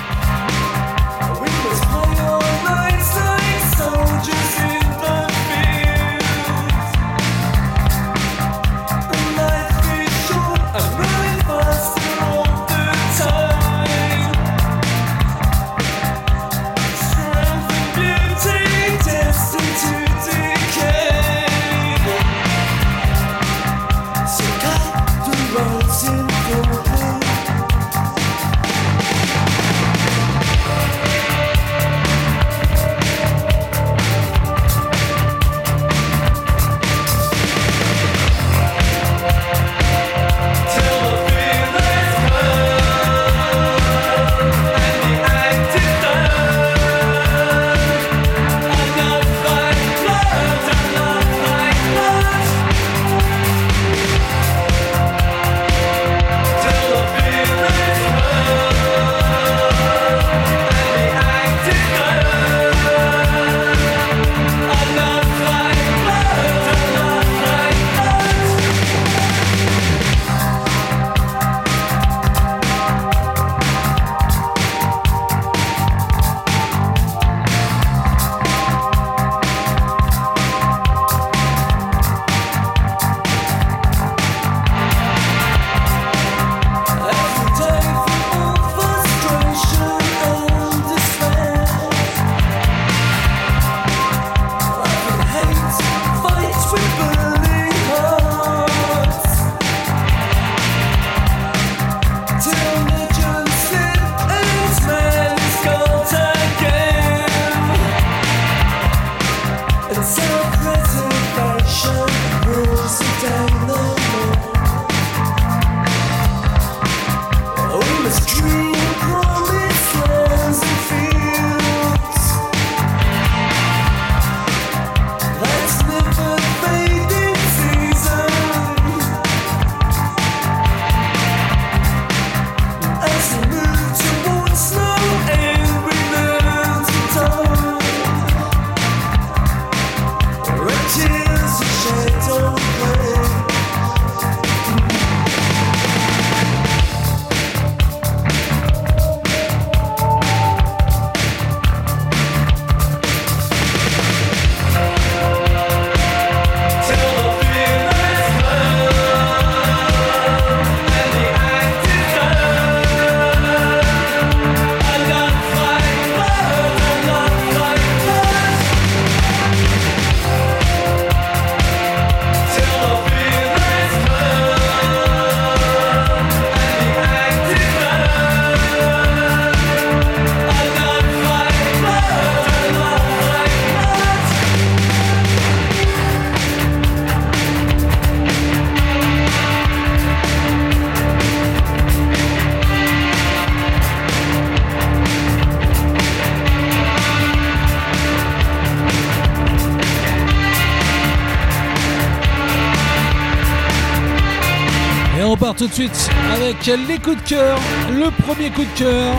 [205.61, 207.59] tout de suite avec les coups de cœur.
[207.91, 209.15] Le premier coup de cœur,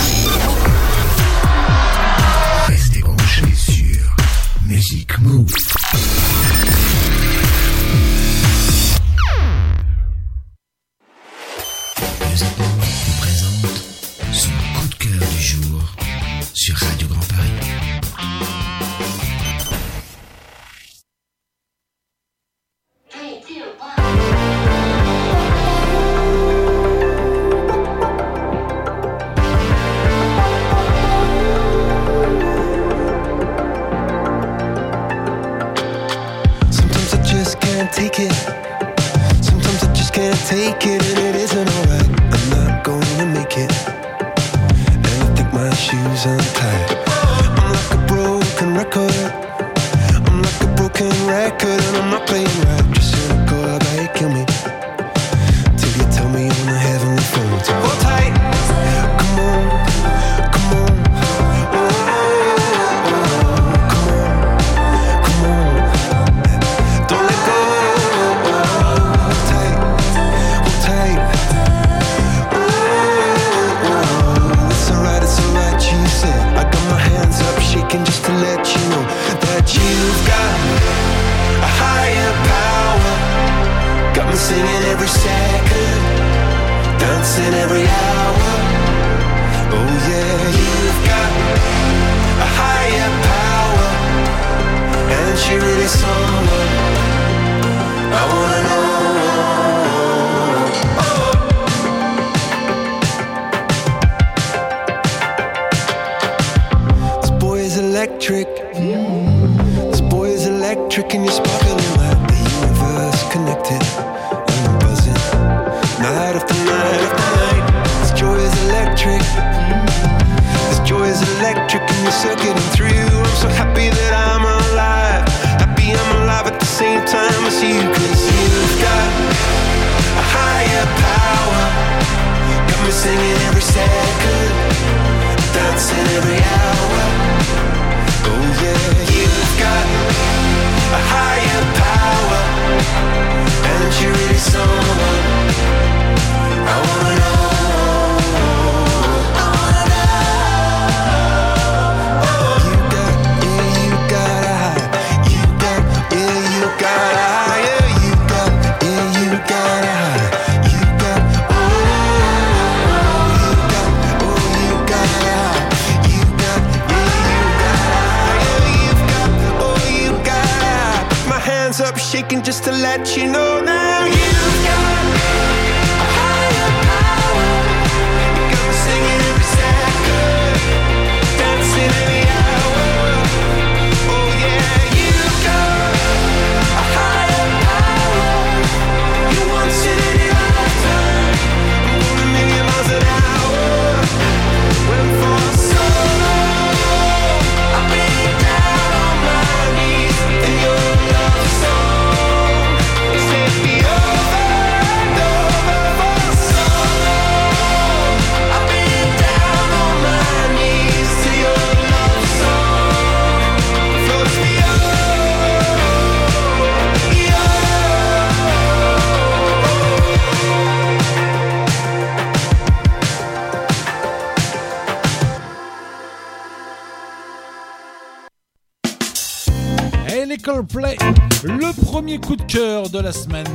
[230.72, 233.48] Le premier coup de cœur de la semaine.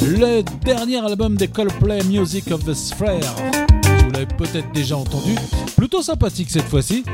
[0.00, 3.20] Le dernier album des Coldplay, Music of the Sphere.
[4.04, 5.34] Vous l'avez peut-être déjà entendu.
[5.76, 7.04] Plutôt sympathique cette fois-ci.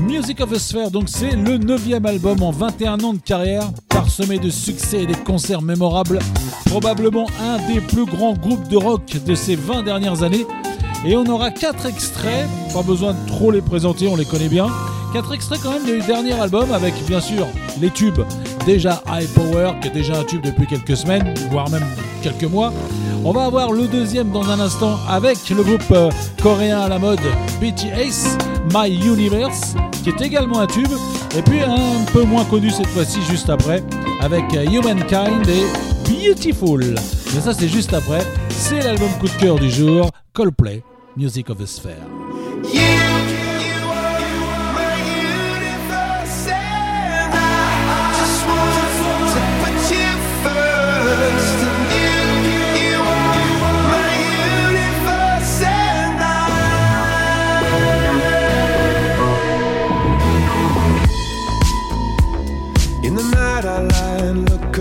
[0.00, 4.40] Music of the Sphere, donc c'est le neuvième album en 21 ans de carrière, parsemé
[4.40, 6.18] de succès et des concerts mémorables.
[6.66, 10.46] Probablement un des plus grands groupes de rock de ces 20 dernières années.
[11.04, 14.66] Et on aura quatre extraits, pas besoin de trop les présenter, on les connaît bien.
[15.12, 17.48] Quatre extraits quand même du dernier album avec bien sûr
[17.80, 18.20] les tubes.
[18.64, 21.84] Déjà High Power, qui est déjà un tube depuis quelques semaines, voire même
[22.22, 22.72] quelques mois.
[23.24, 26.10] On va avoir le deuxième dans un instant avec le groupe euh,
[26.40, 27.20] coréen à la mode
[27.60, 28.38] BTS,
[28.72, 29.74] My Universe,
[30.04, 30.92] qui est également un tube.
[31.36, 33.82] Et puis un peu moins connu cette fois-ci, juste après,
[34.20, 35.66] avec euh, Humankind et
[36.08, 36.94] Beautiful.
[37.34, 38.24] Mais ça c'est juste après.
[38.48, 40.84] C'est l'album coup de cœur du jour, Coldplay,
[41.16, 43.09] Music of the Sphere.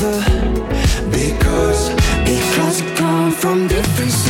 [0.00, 0.60] Together
[1.10, 1.90] Because,
[2.24, 4.29] because we come from different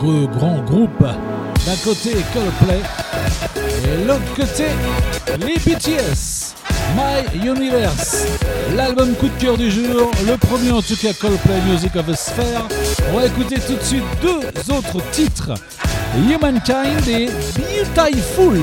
[0.00, 1.04] rencontre de gr- grands groupes.
[1.66, 2.80] D'un côté Coldplay
[3.84, 4.64] et l'autre côté
[5.38, 6.54] les BTS.
[6.96, 8.24] My Universe,
[8.74, 12.16] l'album coup de cœur du jour, le premier en tout cas Coldplay Music of a
[12.16, 12.66] Sphere.
[13.12, 15.52] On va écouter tout de suite deux autres titres,
[16.16, 17.28] Humankind et
[17.94, 18.58] Beautiful.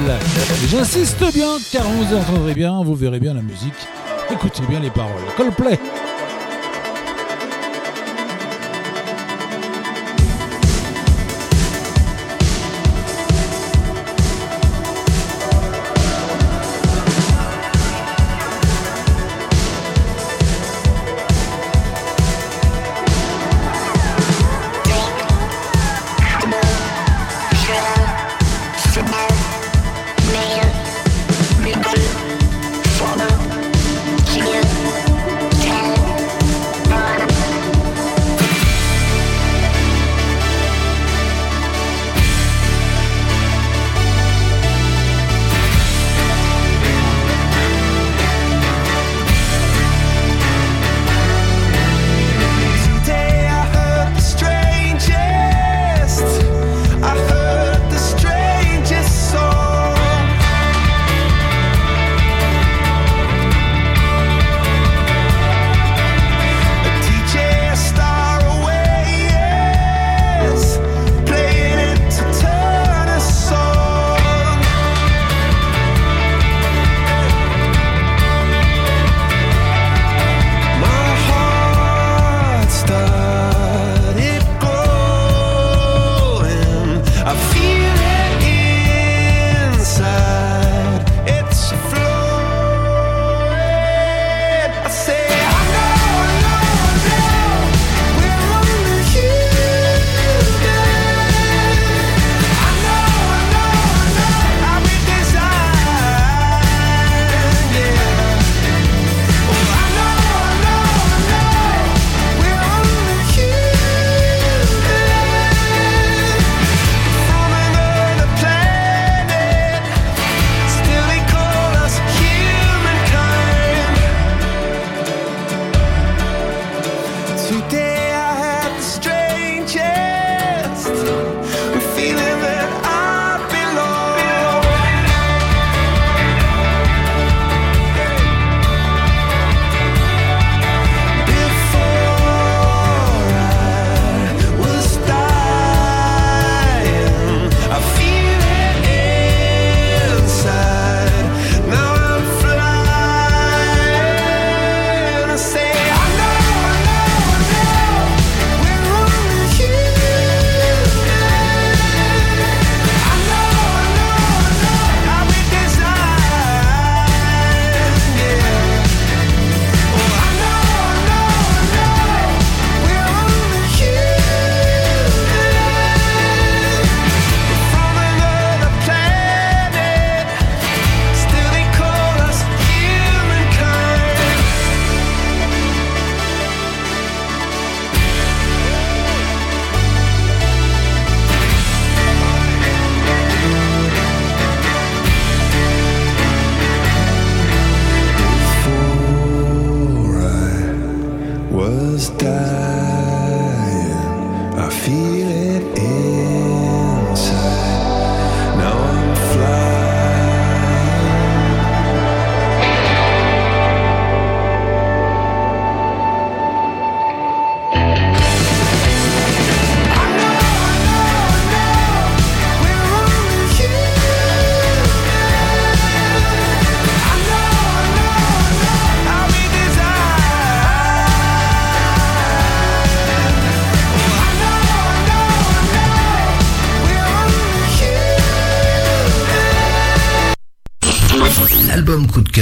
[0.70, 3.88] J'insiste bien car vous entendrez bien, vous verrez bien la musique,
[4.30, 5.14] écoutez bien les paroles.
[5.38, 5.80] Coldplay.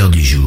[0.09, 0.44] du jour.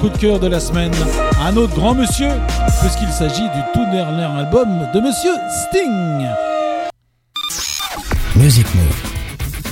[0.00, 0.92] coup de cœur de la semaine.
[1.40, 2.30] Un autre grand monsieur,
[2.80, 5.32] puisqu'il s'agit du tout dernier album de monsieur
[5.68, 6.26] Sting.
[8.36, 9.12] Music Move,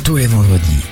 [0.05, 0.88] tous les vendredis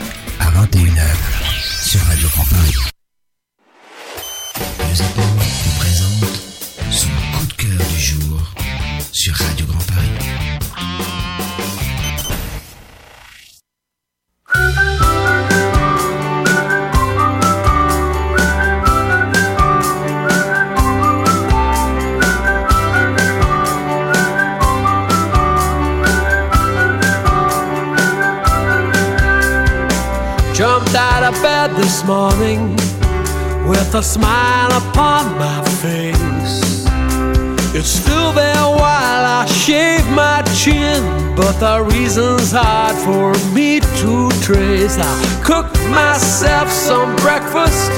[44.87, 47.91] is I cook myself some breakfast,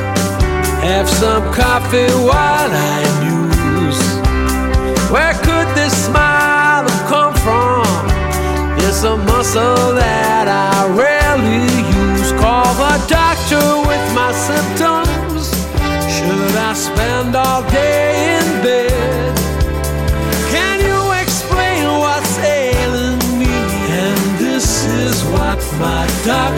[0.80, 4.02] have some coffee while I muse.
[5.12, 7.84] Where could this smile come from?
[8.86, 11.66] It's a muscle that I rarely
[12.00, 12.32] use.
[12.40, 15.44] Call the doctor with my symptoms.
[16.14, 19.36] Should I spend all day in bed?
[20.54, 23.56] Can you explain what's ailing me?
[24.04, 26.57] And this is what my doctor.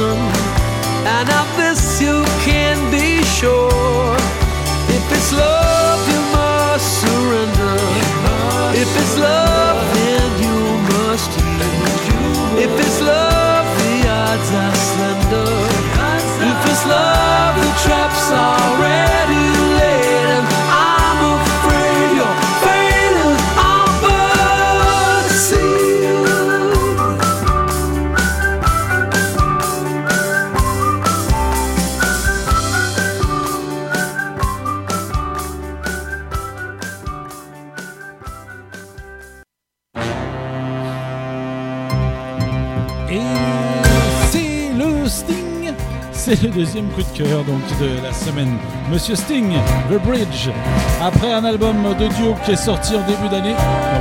[0.00, 4.17] And of this you can be sure.
[46.58, 48.52] Deuxième coup de cœur donc de la semaine.
[48.90, 49.52] Monsieur Sting,
[49.88, 50.50] The Bridge.
[51.00, 53.54] Après un album de duo qui est sorti en début d'année,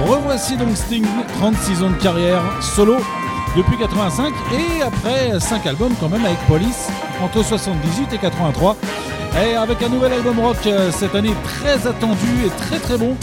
[0.08, 1.06] revoici donc Sting,
[1.38, 2.98] 36 ans de carrière solo
[3.56, 6.88] depuis 85 et après 5 albums quand même avec Police
[7.24, 8.76] entre 78 et 83.
[9.46, 13.16] Et avec un nouvel album rock euh, cette année très attendu et très très bon.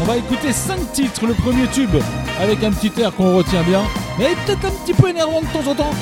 [0.00, 1.94] On va écouter 5 titres, le premier tube
[2.40, 3.82] avec un petit air qu'on retient bien,
[4.18, 5.94] mais peut-être un petit peu énervant de temps en temps.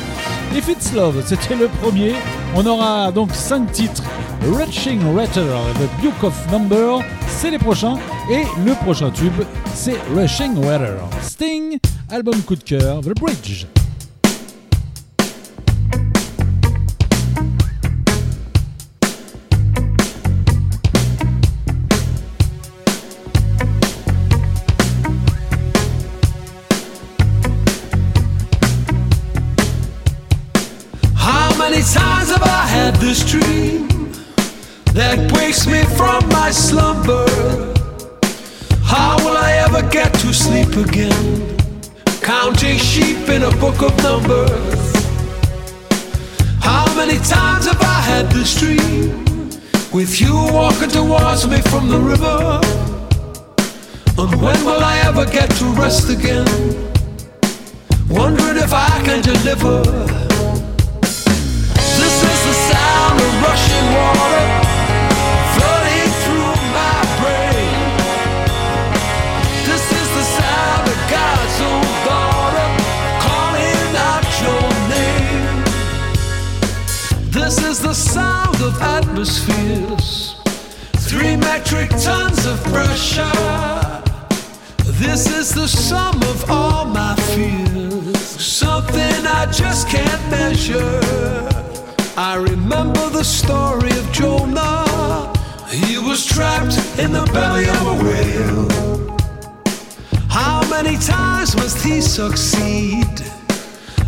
[0.57, 2.15] If It's Love, c'était le premier.
[2.55, 4.03] On aura donc 5 titres.
[4.57, 7.97] Reaching Ratter, The Duke of Number, c'est les prochains.
[8.31, 9.43] Et le prochain tube,
[9.75, 10.97] c'est Rushing Weather.
[11.23, 11.79] Sting,
[12.11, 13.67] album coup de cœur, The Bridge.
[36.49, 37.27] My slumber?
[38.83, 41.59] How will I ever get to sleep again?
[42.23, 44.89] Counting sheep in a book of numbers.
[46.69, 49.25] How many times have I had this dream
[49.93, 52.39] with you walking towards me from the river?
[54.17, 56.49] And when will I ever get to rest again?
[58.09, 59.83] Wondering if I can deliver.
[62.01, 64.68] This is the sound of rushing water
[77.89, 80.35] the sound of atmospheres,
[81.09, 84.03] three metric tons of pressure.
[85.01, 91.01] This is the sum of all my fears, something I just can't measure.
[92.15, 95.33] I remember the story of Jonah.
[95.71, 99.17] He was trapped in the belly of a whale.
[100.29, 103.23] How many times must he succeed?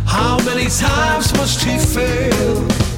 [0.05, 2.90] How many times must he fail?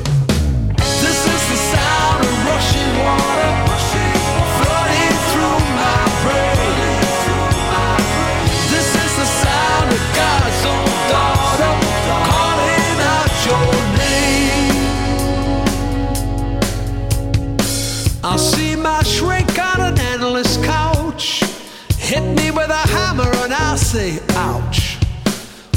[24.36, 24.98] Ouch.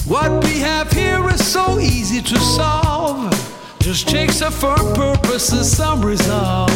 [0.07, 3.46] What we have here is so easy to solve.
[3.87, 6.69] Just takes a firm purpose and some resolve.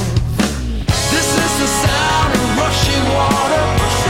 [1.11, 4.10] This is the sound of rushing water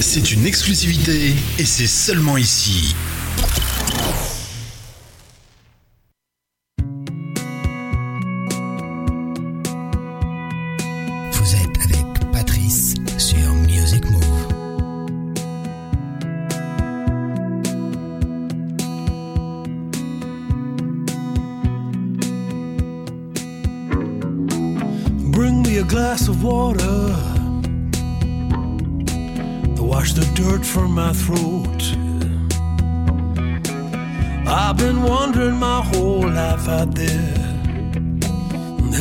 [0.00, 2.94] C'est une exclusivité et c'est seulement ici.
[25.68, 26.82] Me a glass of water
[29.76, 31.82] to wash the dirt from my throat.
[34.46, 37.34] I've been wandering my whole life out there.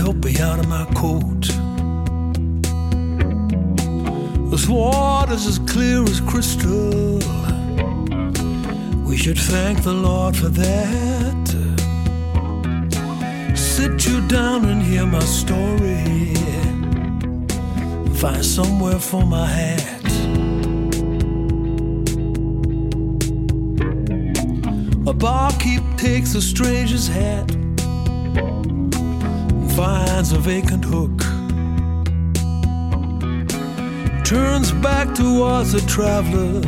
[0.02, 1.44] Help me out of my coat.
[4.52, 7.19] This water's as clear as crystal.
[9.06, 11.38] We should thank the Lord for that
[13.56, 16.57] sit you down and hear my story.
[18.18, 20.03] Find somewhere for my hat.
[25.06, 28.91] A barkeep takes a stranger's hat and
[29.73, 31.22] finds a vacant hook.
[34.26, 36.64] Turns back towards the traveler,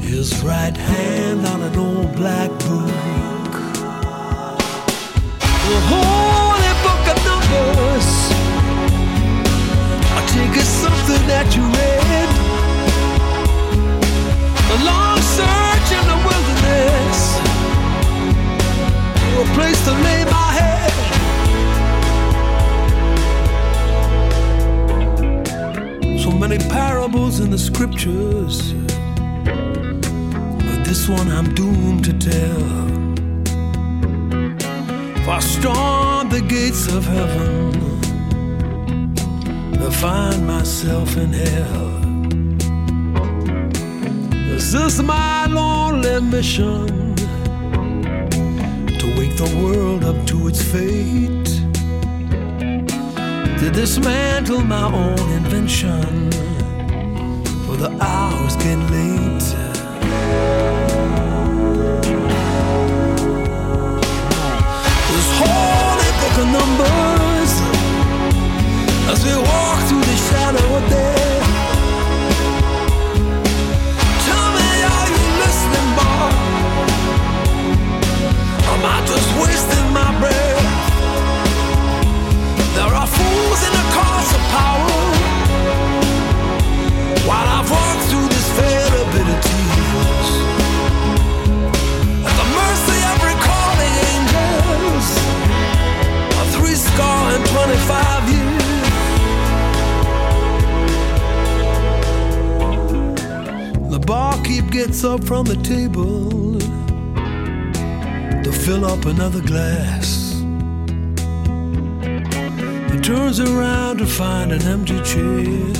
[0.00, 3.52] his right hand on an old black book.
[5.38, 8.21] The holy book of numbers.
[11.12, 12.28] Something that you read.
[14.70, 17.18] A long search in the wilderness.
[19.20, 20.92] For a place to lay my head.
[26.18, 28.72] So many parables in the scriptures.
[29.44, 32.62] But this one I'm doomed to tell.
[35.18, 37.91] If I storm the gates of heaven,
[39.84, 41.90] I find myself in hell.
[44.48, 47.16] This is my lonely mission
[49.00, 51.50] to wake the world up to its fate,
[53.58, 56.30] to dismantle my own invention,
[57.66, 59.42] for the hour's getting late.
[65.10, 67.21] This book of numbers
[69.10, 71.46] as we walk through the shadow of death.
[74.26, 76.30] Tell me, are you listening, boy?
[78.72, 80.66] Am I just wasting my breath?
[82.76, 84.96] There are fools in the cause of power.
[87.28, 88.48] While I've walked through this
[89.32, 90.28] of tears,
[92.28, 95.06] at the mercy of recalling angels,
[96.40, 98.11] a three score and twenty-five
[104.72, 106.58] gets up from the table
[108.42, 110.40] to fill up another glass.
[112.90, 115.74] He turns around to find an empty chair.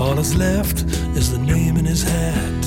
[0.00, 0.82] All that's left
[1.16, 2.61] is the name in his hat.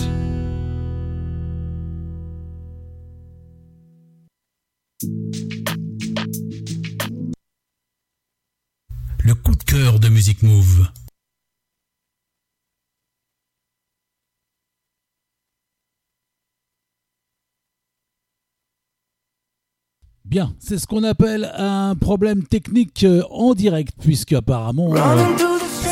[20.59, 24.97] C'est ce qu'on appelle un problème technique euh, en direct, puisque apparemment euh,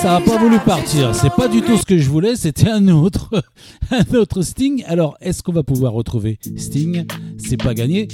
[0.01, 1.15] ça n'a pas voulu partir.
[1.15, 3.29] C'est pas du tout ce que je voulais, c'était un autre,
[3.91, 4.83] un autre Sting.
[4.87, 7.05] Alors, est-ce qu'on va pouvoir retrouver Sting?
[7.37, 8.07] C'est pas gagné.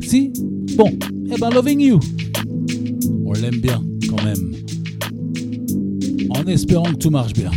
[0.00, 0.32] Si?
[0.76, 0.90] Bon,
[1.30, 2.00] eh ben Loving You.
[3.26, 4.54] On l'aime bien quand même.
[6.30, 7.50] En espérant que tout marche bien.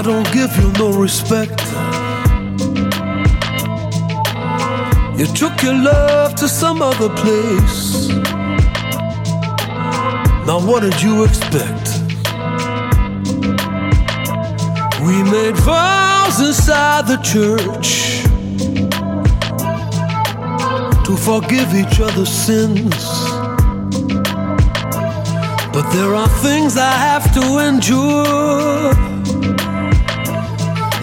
[0.00, 1.60] I don't give you no respect.
[5.18, 8.08] You took your love to some other place.
[10.46, 11.86] Now, what did you expect?
[15.04, 18.22] We made vows inside the church
[21.04, 22.96] to forgive each other's sins.
[25.74, 29.09] But there are things I have to endure,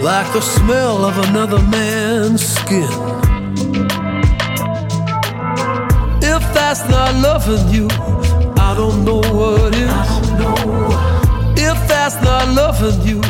[0.00, 2.88] like the smell of another man's skin.
[6.22, 7.88] If that's not loving you,
[8.56, 9.90] I don't know what is.
[11.60, 13.20] If that's not loving you,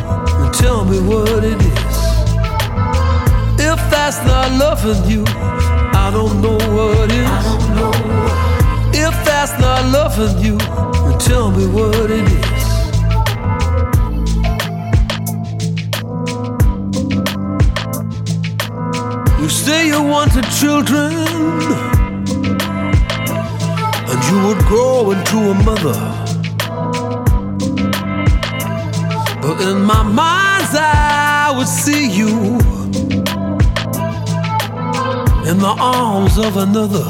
[0.52, 1.98] tell me what it is.
[3.60, 7.78] If that's not loving you, I don't know what is.
[8.94, 12.57] If that's not loving you, then tell me what it is.
[19.48, 21.10] You say you wanted children,
[24.10, 25.98] and you would grow into a mother.
[29.40, 32.58] But in my mind's eye, I would see you
[35.50, 37.08] in the arms of another.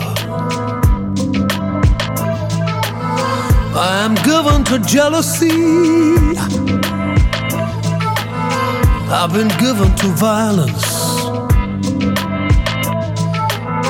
[3.75, 5.59] I am given to jealousy.
[9.11, 10.88] I've been given to violence.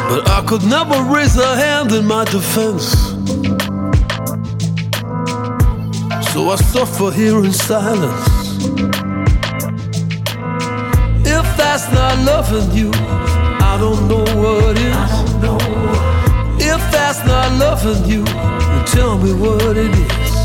[0.09, 2.93] But I could never raise a hand in my defense.
[6.33, 8.25] So I suffer here in silence.
[11.27, 15.29] If that's not loving you, I don't know what is.
[16.65, 20.39] If that's not loving you, then tell me what it is.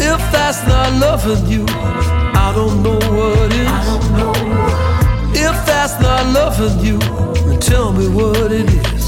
[0.00, 3.96] If that's not loving you, I don't know what is.
[5.38, 6.98] If that's not loving you,
[7.60, 9.06] tell me what it is.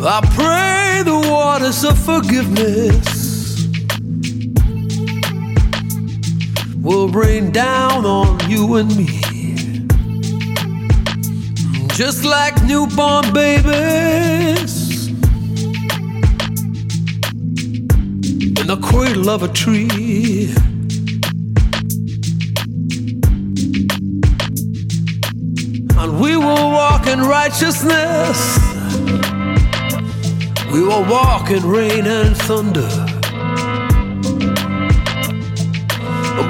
[0.00, 3.18] I pray the waters of forgiveness
[6.80, 9.20] will rain down on you and me.
[11.88, 14.77] Just like newborn babies
[19.16, 20.54] of a tree.
[25.98, 28.58] And we will walk in righteousness.
[30.70, 32.88] We will walk in rain and thunder.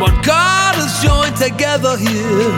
[0.00, 2.50] But God has joined together here,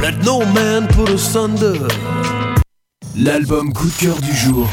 [0.00, 1.88] let no man put asunder.
[3.16, 4.68] L'album coup de cœur du jour.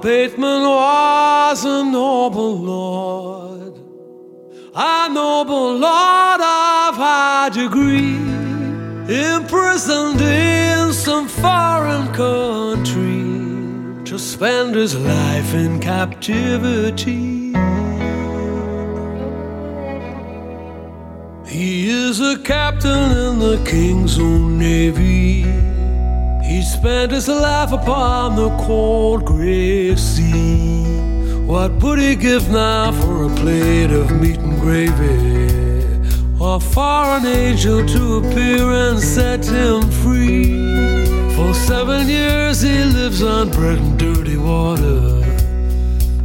[0.00, 3.74] Bateman was a noble lord,
[4.72, 8.14] a noble lord of high degree,
[9.12, 17.52] imprisoned in some foreign country to spend his life in captivity.
[21.44, 25.57] He is a captain in the king's own navy.
[26.48, 30.82] He spent his life upon the cold gray sea.
[31.44, 36.08] What would he give now for a plate of meat and gravy?
[36.40, 40.54] Or for an angel to appear and set him free?
[41.36, 45.22] For seven years he lives on bread and dirty water.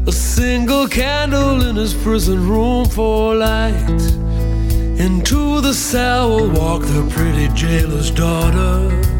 [0.08, 4.02] A single candle in his prison room for light.
[5.06, 9.13] Into the cell will walk the pretty jailer's daughter.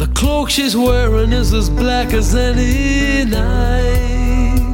[0.00, 4.64] The cloak she's wearing is as black as any night.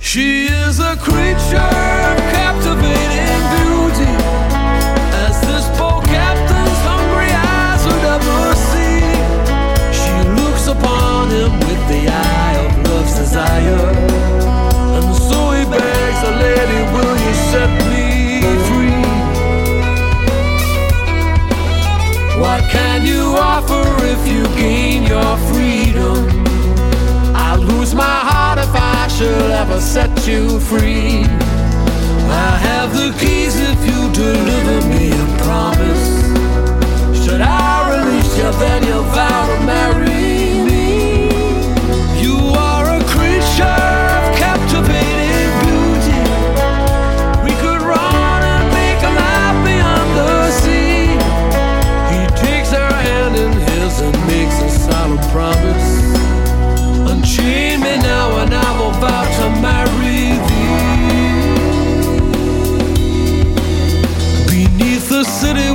[0.00, 1.62] She is a creature
[2.10, 4.12] of captivating beauty,
[5.26, 8.98] as this boat captain's hungry eyes would ever see.
[10.00, 13.90] She looks upon him with the eye of love's desire,
[14.96, 17.81] and so he begs, "A lady, will you set
[22.72, 23.84] can you offer
[24.14, 26.18] if you gain your freedom?
[27.36, 31.24] I'll lose my heart if I should ever set you free.
[32.46, 36.06] I have the keys if you deliver me a promise.
[37.22, 40.21] Should I release you, then you'll vow to marry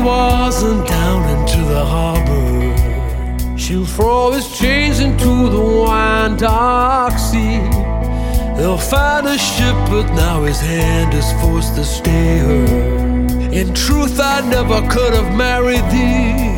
[0.08, 7.60] wasn't down into the harbor, she'll throw his chains into the wine dark sea.
[8.58, 12.66] He'll find a ship, but now his hand is forced to stay her.
[13.60, 16.56] In truth, I never could have married thee.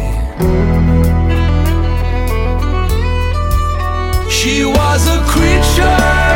[4.38, 6.29] She was a creature,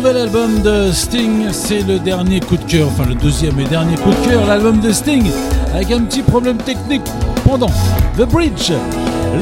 [0.00, 3.96] nouvel album de Sting, c'est le dernier coup de cœur, enfin le deuxième et dernier
[3.96, 5.30] coup de cœur, l'album de Sting,
[5.74, 7.02] avec un petit problème technique
[7.44, 7.68] pendant
[8.16, 8.72] The Bridge,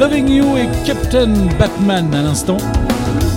[0.00, 1.28] Loving You et Captain
[1.60, 2.56] Batman à l'instant.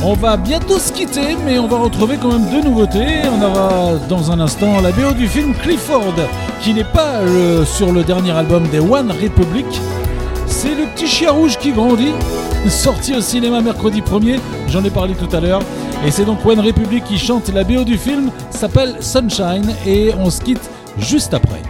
[0.04, 3.22] On va bientôt se quitter, mais on va retrouver quand même deux nouveautés.
[3.38, 6.16] On aura dans un instant la BO du film Clifford,
[6.60, 7.20] qui n'est pas
[7.66, 9.68] sur le dernier album des One Republic.
[10.48, 12.14] C'est le petit chien rouge qui grandit,
[12.68, 15.62] sorti au cinéma mercredi 1er, j'en ai parlé tout à l'heure.
[16.04, 20.32] Et c'est donc One Republic qui chante la BO du film, s'appelle Sunshine, et on
[20.32, 21.62] se quitte juste après.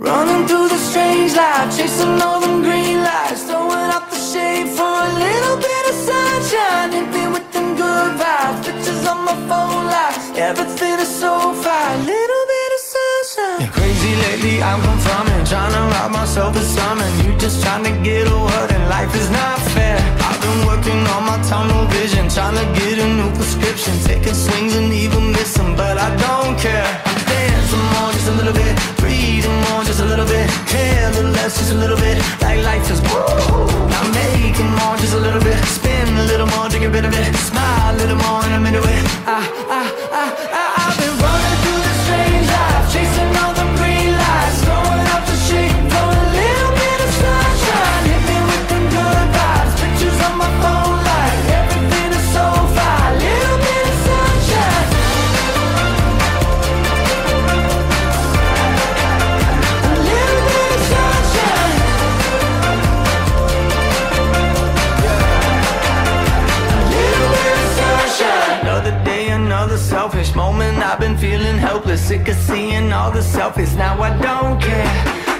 [0.00, 4.84] Running through the strange life, chasing all them green lights, throwing up the shade for
[4.84, 6.92] a little bit of sunshine.
[6.92, 12.04] Anything with them good vibes, pictures on my phone, like everything is so fine.
[12.04, 12.37] Little.
[13.58, 17.12] Yeah, crazy lately, I'm confirming, trying to rob myself of something.
[17.24, 19.98] You just trying to get a word, and life is not fair.
[20.22, 24.74] I've been working on my tunnel vision, trying to get a new prescription, taking swings
[24.76, 27.18] and even missing, but I don't care.
[27.70, 31.32] I'm more, just a little bit, breathing more, just a little bit, care a little
[31.32, 33.68] less, just a little bit, like life is woo.
[33.98, 37.12] I'm making more, just a little bit, spin a little more drink a bit of
[37.12, 39.04] it, smile a little more, and I'm into it.
[39.26, 39.38] I,
[39.68, 40.67] I, I, I,
[71.88, 73.76] helpless, sick of seeing all the selfies.
[73.76, 74.88] Now I don't care.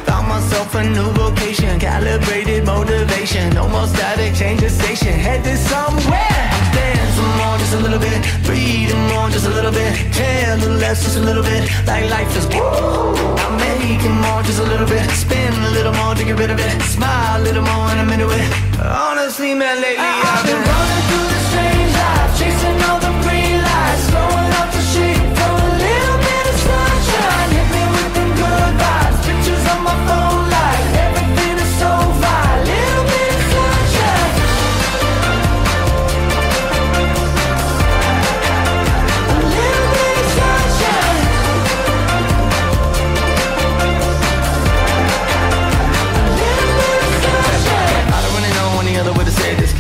[0.07, 3.53] Found myself a new vocation, calibrated motivation.
[3.55, 6.45] No more static, change the station, headed somewhere.
[6.73, 8.19] Dancing more, just a little bit.
[8.45, 9.93] Breathing more, just a little bit.
[10.13, 11.69] Care a little less, just a little bit.
[11.87, 13.15] Like life is woo.
[13.45, 15.05] I'm making more, just a little bit.
[15.11, 16.83] Spin a little more to get rid of it.
[16.83, 18.49] Smile a little more, and I'm into it.
[18.81, 23.08] Honestly, man, lately I've been running through the strange life, chasing all the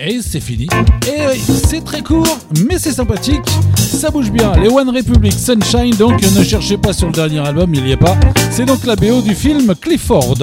[0.00, 0.68] Et c'est fini.
[1.08, 3.42] Et oui, c'est très court, mais c'est sympathique.
[3.76, 4.52] Ça bouge bien.
[4.52, 7.96] Les One Republic Sunshine, donc ne cherchez pas sur le dernier album, il n'y est
[7.96, 8.16] pas.
[8.52, 10.36] C'est donc la BO du film Clifford.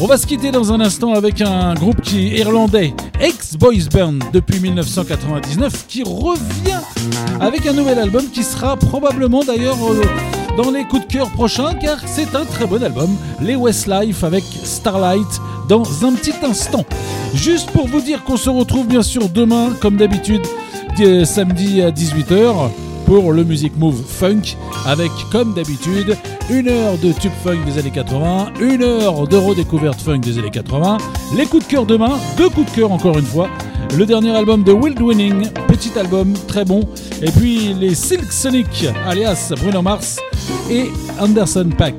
[0.00, 4.18] On va se quitter dans un instant avec un groupe qui est irlandais, ex-Boys Band
[4.32, 6.80] depuis 1999, qui revient
[7.40, 10.02] avec un nouvel album qui sera probablement d'ailleurs euh,
[10.56, 13.10] dans les coups de cœur prochains, car c'est un très bon album.
[13.40, 16.84] Les Westlife avec Starlight dans un petit instant.
[17.34, 20.42] Juste pour vous dire qu'on se retrouve bien sûr demain, comme d'habitude,
[21.00, 22.70] euh, samedi à 18h
[23.06, 24.56] pour le Music Move Funk
[24.86, 26.16] avec comme d'habitude
[26.50, 30.50] une heure de tube funk des années 80, une heure de redécouverte funk des années
[30.50, 30.98] 80,
[31.36, 33.48] les coups de cœur demain, deux coups de cœur encore une fois,
[33.96, 36.80] le dernier album de Wild Winning, petit album très bon,
[37.22, 40.18] et puis les Silk Sonic alias Bruno Mars
[40.70, 40.90] et
[41.20, 41.94] Anderson Pack.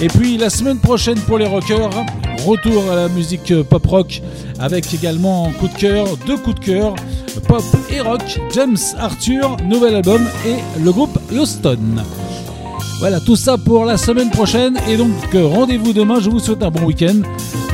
[0.00, 2.04] Et puis la semaine prochaine pour les rockers,
[2.44, 4.22] Retour à la musique pop rock
[4.58, 6.94] avec également coup de cœur, deux coups de cœur,
[7.48, 11.78] pop et rock, James Arthur, nouvel album et le groupe Houston.
[13.00, 16.62] Voilà, tout ça pour la semaine prochaine et donc euh, rendez-vous demain, je vous souhaite
[16.62, 17.16] un bon week-end,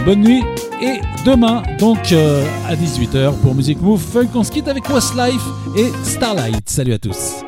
[0.05, 0.43] bonne nuit
[0.81, 5.43] et demain donc euh, à 18h pour Musique Move Funk, on se quitte avec Westlife
[5.77, 6.69] et Starlight.
[6.69, 7.43] Salut à tous.